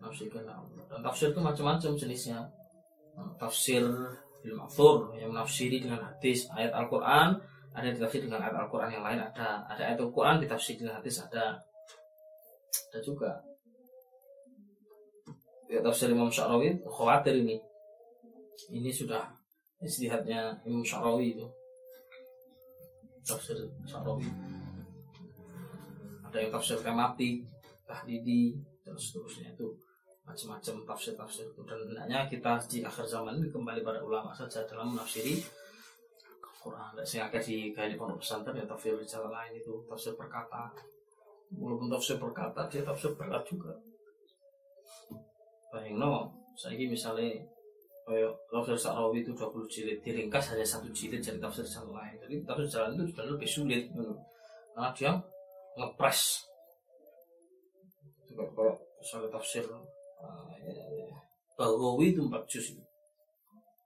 Menafsir 0.00 0.30
kehendak 0.30 0.56
Allah. 0.56 0.84
Dan 0.86 1.00
tafsir 1.02 1.28
itu 1.34 1.40
macam-macam 1.42 1.90
jenisnya. 1.98 2.40
Tafsir 3.40 3.84
bil 4.46 4.56
yang 5.18 5.34
menafsiri 5.34 5.82
dengan 5.82 6.06
hadis 6.06 6.46
ayat 6.54 6.70
Al-Quran 6.70 7.42
ada 7.76 7.92
ditafsir 7.92 8.24
dengan 8.24 8.40
ayat 8.40 8.56
Al-Quran 8.56 8.88
yang 8.88 9.04
lain 9.04 9.20
ada 9.20 9.60
ada 9.68 9.82
ayat 9.84 10.00
Al-Quran 10.00 10.40
ditafsir 10.40 10.80
dengan 10.80 10.96
hadis 10.96 11.20
ada 11.20 11.60
ada 12.72 12.98
juga. 13.04 13.30
Ya 15.68 15.84
tafsir 15.84 16.08
Imam 16.08 16.32
Syarawi 16.32 16.80
khawatir 16.88 17.36
ini. 17.44 17.60
Ini 18.72 18.88
sudah 18.88 19.28
istihadnya 19.84 20.56
Imam 20.64 20.80
Syarawi 20.80 21.36
itu. 21.36 21.46
Tafsir 23.20 23.60
Syarawi. 23.84 24.24
Ada 26.24 26.36
yang 26.40 26.50
tafsir 26.54 26.80
tematik 26.80 27.44
tahdidi 27.84 28.56
dan 28.80 28.96
seterusnya 28.96 29.52
itu. 29.52 29.76
Macam-macam 30.24 30.74
tafsir-tafsir 30.88 31.52
itu. 31.52 31.60
Dan 31.68 31.84
hendaknya 31.86 32.24
kita 32.30 32.56
di 32.66 32.80
akhir 32.80 33.04
zaman 33.04 33.36
ini 33.36 33.52
kembali 33.52 33.84
pada 33.84 34.00
ulama 34.00 34.32
saja 34.32 34.64
dalam 34.64 34.94
menafsiri 34.94 35.42
Quran. 36.66 36.90
Saya 37.06 37.30
akan 37.30 37.38
di 37.38 37.70
kayak 37.70 37.94
di 37.94 37.96
pondok 37.96 38.18
pesantren 38.18 38.58
ya 38.58 38.66
tafsir 38.66 38.98
bicara 38.98 39.30
lain 39.30 39.52
itu 39.54 39.72
tafsir 39.86 40.18
perkata. 40.18 40.74
Walaupun 41.54 41.86
tafsir 41.86 42.18
perkata 42.18 42.66
dia 42.66 42.82
tafsir 42.82 43.14
berat 43.14 43.46
juga. 43.46 43.70
Bayang 45.70 46.02
no, 46.02 46.26
saya 46.58 46.74
ini 46.74 46.90
misalnya 46.90 47.38
kayak 48.06 48.34
tafsir 48.50 48.78
Sa'rawi 48.78 49.22
itu 49.22 49.34
20 49.34 49.66
jilid 49.66 49.98
diringkas 50.02 50.54
hanya 50.54 50.66
satu 50.66 50.90
jilid 50.90 51.22
jadi 51.22 51.38
tafsir 51.38 51.62
jalan 51.62 51.94
lain. 51.94 52.14
Jadi 52.26 52.34
tafsir 52.42 52.66
jalan 52.66 52.90
itu 52.98 53.02
sebenarnya 53.14 53.32
lebih 53.38 53.50
sulit 53.50 53.82
gitu. 53.94 54.14
Karena 54.74 54.90
dia 54.90 55.10
ngepres. 55.78 56.20
Itu 58.26 58.42
kayak 58.42 58.76
misalnya 58.98 59.28
tafsir 59.30 59.64
uh, 59.70 60.50
ya, 60.58 60.70
ya. 60.74 61.06
Bawawi 61.54 62.12
itu 62.12 62.26
4 62.26 62.50
juz 62.50 62.74
itu 62.74 62.82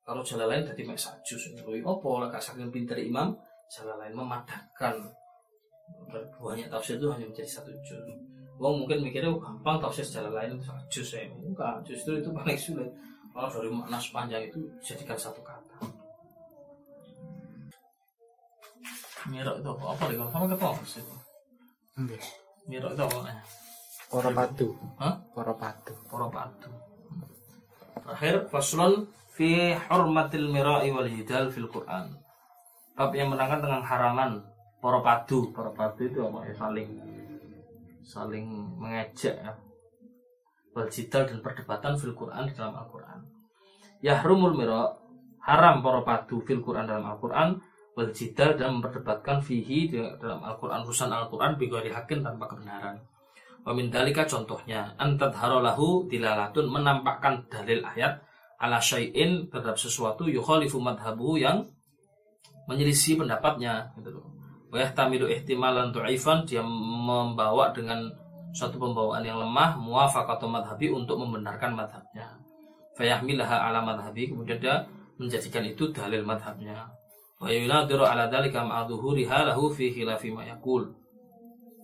kalau 0.04 0.22
jalan 0.24 0.46
lain 0.50 0.62
tadi 0.66 0.82
mek 0.82 0.98
juz 1.22 1.42
kuwi 1.62 1.80
opo 1.84 2.20
lah 2.20 2.28
saking 2.40 2.72
pinter 2.72 2.98
imam 2.98 3.36
jalan 3.70 3.96
lain 4.00 4.14
memadatkan 4.16 4.94
banyak 6.40 6.66
tafsir 6.66 6.98
itu 6.98 7.06
hanya 7.10 7.26
menjadi 7.28 7.60
satu 7.60 7.70
juz 7.86 8.02
Wong 8.60 8.84
mungkin 8.84 9.00
mikirnya 9.00 9.32
oh, 9.32 9.40
gampang 9.40 9.80
tafsir 9.80 10.04
jalan 10.04 10.36
lain 10.36 10.52
itu 10.56 10.64
satu 10.68 10.82
juz 10.92 11.08
ya 11.16 11.24
enggak 11.24 11.74
justru 11.88 12.20
itu 12.20 12.28
paling 12.28 12.58
sulit 12.58 12.90
kalau 13.30 13.48
dari 13.48 13.70
makna 13.72 13.96
sepanjang 13.96 14.42
itu 14.44 14.60
jadikan 14.84 15.16
satu 15.16 15.40
kata 15.40 16.00
Mirok 19.28 19.60
itu 19.60 19.68
apa? 19.68 19.84
Apa 19.92 20.02
deh? 20.08 20.16
Kamu 20.16 20.46
ketemu 20.48 20.84
sih? 20.88 21.02
Mirok 22.64 22.90
itu 22.96 23.02
apa? 23.04 23.18
Hah? 23.28 23.38
Para 24.08 24.30
padu. 25.52 25.94
Para 26.08 26.28
padu. 26.32 26.70
Terakhir 28.00 28.34
faslon 28.48 29.06
fi 29.40 29.72
hurmatil 29.72 30.52
mira'i 30.52 30.92
wal 30.92 31.08
hidal 31.08 31.48
fil 31.48 31.64
Quran. 31.72 32.12
Bab 32.92 33.16
yang 33.16 33.32
menerangkan 33.32 33.64
tentang 33.64 33.80
haraman 33.88 34.32
para 34.84 35.00
padu. 35.00 35.48
Para 35.56 35.72
padu 35.72 36.04
itu 36.04 36.20
apa 36.20 36.44
ya 36.44 36.52
saling 36.52 36.88
saling 38.04 38.44
mengejek 38.76 39.40
ya. 39.40 39.56
Wal 40.76 40.92
jidal 40.92 41.24
dan 41.24 41.40
perdebatan 41.40 41.96
fil 41.96 42.12
Quran 42.12 42.44
di 42.44 42.52
dalam 42.52 42.76
Al-Quran. 42.84 43.24
Yahrumul 44.04 44.60
mira' 44.60 44.92
haram 45.48 45.80
para 45.80 46.04
padu 46.04 46.44
fil 46.44 46.60
Quran 46.60 46.84
dalam 46.84 47.08
Al-Quran 47.08 47.56
wal 47.96 48.12
jidal 48.12 48.60
dan 48.60 48.76
memperdebatkan 48.76 49.40
fihi 49.40 49.88
dalam 50.20 50.44
Al-Quran 50.44 50.84
urusan 50.84 51.08
Al-Quran 51.08 51.56
bigari 51.56 51.88
hakin 51.88 52.20
tanpa 52.20 52.44
kebenaran. 52.44 53.00
Wamin 53.64 53.88
dalika 53.88 54.28
contohnya 54.28 54.92
antat 55.00 55.32
harolahu 55.32 56.04
dilalatun 56.12 56.68
menampakkan 56.68 57.48
dalil 57.48 57.80
ayat 57.88 58.20
ala 58.60 58.76
syai'in 58.76 59.48
terhadap 59.48 59.80
sesuatu 59.80 60.28
yukhalifu 60.28 60.76
madhabu 60.76 61.40
yang 61.40 61.64
menyelisih 62.68 63.16
pendapatnya 63.16 63.88
gitu 63.96 64.20
loh. 64.20 64.26
Wa 64.70 64.84
yahtamilu 64.84 65.26
ihtimalan 65.26 65.90
du'ifan 65.90 66.46
dia 66.46 66.62
membawa 66.62 67.72
dengan 67.72 68.06
suatu 68.54 68.78
pembawaan 68.78 69.24
yang 69.24 69.40
lemah 69.40 69.80
muwafaqatu 69.80 70.46
madhabi 70.46 70.92
untuk 70.92 71.18
membenarkan 71.18 71.74
madhabnya. 71.74 72.38
Fayahmilaha 72.94 73.66
ala 73.70 73.80
madhabi 73.82 74.28
kemudian 74.28 74.60
dia 74.60 74.84
menjadikan 75.16 75.64
itu 75.64 75.88
dalil 75.90 76.22
madhabnya. 76.22 76.86
Wa 77.40 77.48
yunadiru 77.48 78.04
ala 78.04 78.28
dalika 78.28 78.60
ma'adhuhuriha 78.60 79.48
lahu 79.48 79.72
fi 79.72 79.88
khilafi 79.88 80.28
ma 80.30 80.44
yakul. 80.44 80.92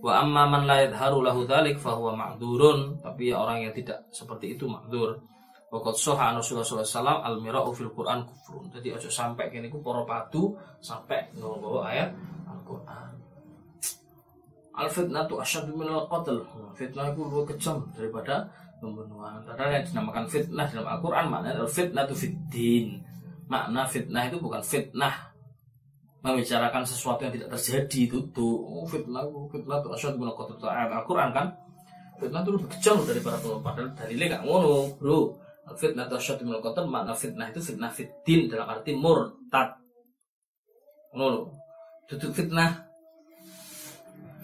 Wa 0.05 0.21
amma 0.21 0.45
man 0.45 0.69
la 0.69 0.85
yadharu 0.85 1.25
lahu 1.25 1.49
dzalik 1.49 1.81
fa 1.81 1.97
huwa 1.97 2.13
ma'dzurun, 2.13 3.01
tapi 3.01 3.33
ya 3.33 3.41
orang 3.41 3.65
yang 3.65 3.73
tidak 3.73 4.05
seperti 4.13 4.55
itu 4.55 4.69
ma'dzur. 4.69 5.17
Wa 5.67 5.83
qad 5.83 5.95
sahha 5.99 6.31
Rasulullah 6.31 6.63
sallallahu 6.63 6.87
alaihi 6.87 6.95
wasallam 6.95 7.19
al-mira'u 7.27 7.71
fil 7.75 7.91
Qur'an 7.91 8.21
kufrun. 8.23 8.71
Jadi 8.71 8.89
aja 8.95 9.11
sampai 9.11 9.51
kene 9.51 9.67
ku 9.67 9.83
para 9.83 10.07
padu 10.07 10.55
sampai 10.79 11.27
nggawa 11.35 11.91
ayat 11.91 12.15
Al-Qur'an. 12.47 13.11
Al 14.77 14.89
fitnatu 14.93 15.43
asyadu 15.43 15.75
min 15.75 15.91
al 15.91 16.07
qatl. 16.07 16.39
Fitnah 16.79 17.11
itu 17.11 17.21
lebih 17.27 17.45
kejam 17.51 17.83
daripada 17.99 18.47
pembunuhan. 18.79 19.43
Padahal 19.43 19.83
yang 19.83 19.85
dinamakan 19.91 20.25
fitnah 20.31 20.67
dalam 20.71 20.87
Al-Qur'an 20.87 21.27
maknanya 21.27 21.67
al 21.67 21.71
fitnatu 21.71 22.15
fid 22.15 22.37
din. 22.47 23.03
Makna 23.51 23.83
fitnah 23.91 24.23
itu 24.31 24.39
bukan 24.39 24.63
fitnah 24.63 25.35
membicarakan 26.27 26.83
sesuatu 26.83 27.23
yang 27.23 27.35
tidak 27.35 27.55
terjadi 27.55 28.01
itu 28.11 28.19
tuh 28.35 28.59
oh, 28.59 28.83
fitnah 28.83 29.23
fitnah 29.47 29.79
tuh 29.79 29.95
asyad 29.95 30.19
guna 30.19 30.35
kota 30.35 30.59
ayat 30.67 30.91
Al-Quran 30.91 31.31
kan 31.31 31.47
fitnah 32.19 32.43
itu 32.43 32.51
lebih 32.51 32.69
kejam 32.75 32.99
daripada 33.07 33.39
pembunuhan 33.39 33.63
padahal 33.63 33.89
dalilnya 33.95 34.27
gak 34.35 34.43
ngono 34.43 34.75
bro 34.99 35.46
fitnah 35.75 36.07
asyad 36.07 36.39
guna 36.47 36.63
kota 36.63 36.87
makna 36.87 37.11
fitnah 37.11 37.51
itu 37.51 37.59
fitnah 37.59 37.91
fitin 37.91 38.47
dalam 38.47 38.71
arti 38.71 38.95
murtad. 38.95 39.75
Ngono 41.11 41.51
duduk 42.07 42.31
fitnah. 42.31 42.87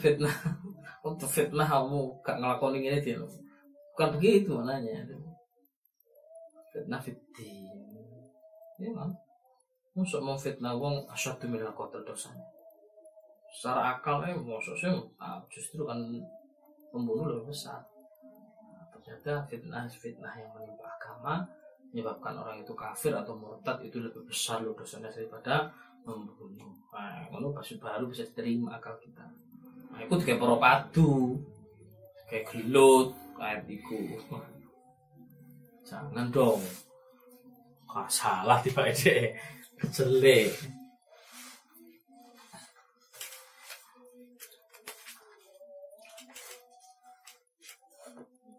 Fitnah. 0.02 0.34
Untuk 1.06 1.30
fitnah 1.30 1.66
kamu 1.66 2.22
gak 2.22 2.38
ngelakoni 2.38 2.78
ini 2.82 2.98
dia 3.02 3.18
bukan 3.92 4.08
begitu 4.16 4.56
mananya 4.56 5.04
fitnah 6.72 7.00
fitin 7.00 7.76
ya 8.80 8.90
kan 8.96 9.12
Masuk 9.92 10.24
mau 10.24 10.40
fitnah 10.40 10.72
wong 10.72 11.04
asyadu 11.12 11.44
minal 11.44 11.76
kotor 11.76 12.00
dosanya 12.00 12.48
secara 13.52 13.92
akal 13.92 14.24
eh 14.24 14.32
maksudnya 14.32 14.96
ah, 15.20 15.36
justru 15.52 15.84
kan 15.84 16.00
pembunuh 16.88 17.28
lebih 17.28 17.52
besar. 17.52 17.84
Nah, 18.72 18.88
ternyata 18.88 19.44
fitnah 19.44 19.84
fitnah 19.84 20.32
yang 20.32 20.48
menimpa 20.56 20.88
agama 21.22 21.46
menyebabkan 21.94 22.34
orang 22.34 22.58
itu 22.66 22.74
kafir 22.74 23.14
atau 23.14 23.38
murtad 23.38 23.78
itu 23.86 24.02
lebih 24.02 24.26
besar 24.26 24.58
loh 24.66 24.74
dosanya 24.74 25.06
daripada 25.06 25.70
membunuh. 26.02 26.74
Nah 26.90 27.30
kalau 27.30 27.54
pasti 27.54 27.78
baru 27.78 28.10
bisa 28.10 28.26
diterima 28.26 28.74
akal 28.74 28.98
kita. 28.98 29.22
Nah 29.94 30.02
itu 30.02 30.18
kayak 30.18 30.42
poro 30.42 30.58
padu 30.58 31.38
kayak 32.26 32.50
gelut 32.50 33.14
kayak 33.38 33.70
iku 33.70 34.18
jangan 35.86 36.26
dong. 36.34 36.58
Kok 37.86 38.08
salah 38.10 38.58
tiba 38.64 38.82
aja. 38.82 39.14
Jelek 39.82 40.50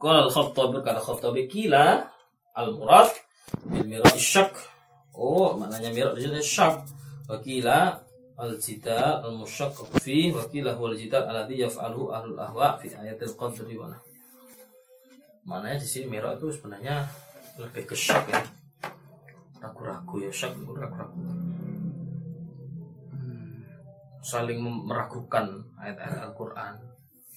Qala 0.04 0.28
al-Khattabi 0.28 0.84
kata 0.84 1.00
Khattabi 1.00 1.48
kila 1.48 2.13
al-murad 2.54 3.10
bil 3.66 3.86
mirad 3.86 4.16
syak. 4.18 4.54
Oh, 5.14 5.58
maknanya 5.58 5.90
mirad 5.94 6.14
di 6.18 6.26
sini 6.26 6.42
syak. 6.42 6.86
Wakila 7.30 7.98
al-jidal 8.38 9.24
al-musyaqqaq 9.26 10.02
fi 10.02 10.34
wakila 10.34 10.74
huwa 10.78 10.94
al-jidal 10.94 11.24
alladhi 11.26 11.64
yaf'aluhu 11.64 12.12
ahlul 12.12 12.40
ahwa 12.40 12.78
fi 12.82 12.92
ayatil 12.94 13.34
qadri 13.38 13.78
wa 13.78 13.94
Maknanya 15.44 15.78
di 15.80 15.88
sini 15.88 16.08
mirad 16.08 16.40
itu 16.40 16.56
sebenarnya 16.56 17.04
lebih 17.60 17.84
ke 17.84 17.96
syak 17.98 18.24
ya. 18.32 18.42
Ragu-ragu 19.60 20.16
ya 20.24 20.32
syak 20.32 20.56
itu 20.56 20.72
ragu-ragu. 20.72 21.20
Saling 24.24 24.64
meragukan 24.64 25.68
ayat-ayat 25.84 26.32
Al-Qur'an. 26.32 26.80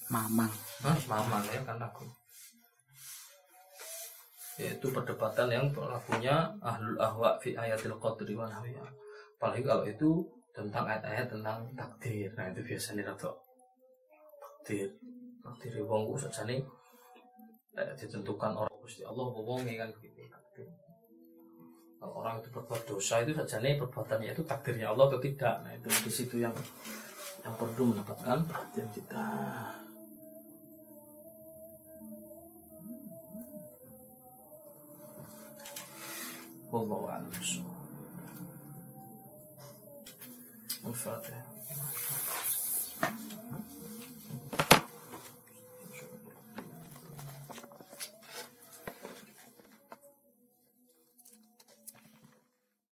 Mamang. 0.07 0.55
Hah, 0.87 0.99
mamang 1.11 1.43
ya 1.51 1.59
kan 1.67 1.83
aku 1.83 2.07
yaitu 4.57 4.89
perdebatan 4.89 5.53
yang 5.53 5.67
berlakunya 5.69 6.49
ahlul 6.65 6.97
ahwa 6.97 7.37
fi 7.37 7.53
ayatil 7.53 7.97
qadri 8.01 8.33
wa. 8.33 8.49
Apalagi 9.37 9.63
kalau 9.69 9.85
itu 9.85 10.25
tentang 10.57 10.89
ayat-ayat 10.89 11.29
tentang 11.29 11.69
takdir. 11.77 12.33
Nah, 12.33 12.49
itu 12.49 12.65
biasanya 12.65 13.13
atau 13.13 13.37
takdir. 14.41 14.89
Takdir 15.45 15.85
wong 15.85 16.09
ku 16.09 16.17
sajane 16.17 16.65
eh, 17.77 17.93
ditentukan 18.01 18.57
orang 18.57 18.73
Gusti 18.81 19.05
Allah 19.05 19.29
wong 19.29 19.69
kan 19.69 19.93
gitu. 20.01 20.25
Kalau 21.97 22.13
orang 22.23 22.41
itu 22.41 22.49
berbuat 22.53 22.83
dosa 22.89 23.21
itu 23.25 23.37
sajane 23.37 23.77
perbuatannya 23.77 24.33
itu 24.33 24.41
takdirnya 24.45 24.93
Allah 24.93 25.13
atau 25.13 25.21
tidak. 25.21 25.61
Nah, 25.65 25.73
itu 25.77 25.89
di 26.05 26.13
situ 26.13 26.37
yang 26.41 26.53
yang 27.45 27.55
perlu 27.61 27.93
mendapatkan 27.93 28.41
perhatian 28.49 28.89
kita. 28.97 29.25
والله 36.76 37.10
أعلم 37.10 37.30
الفاتحة 40.86 41.45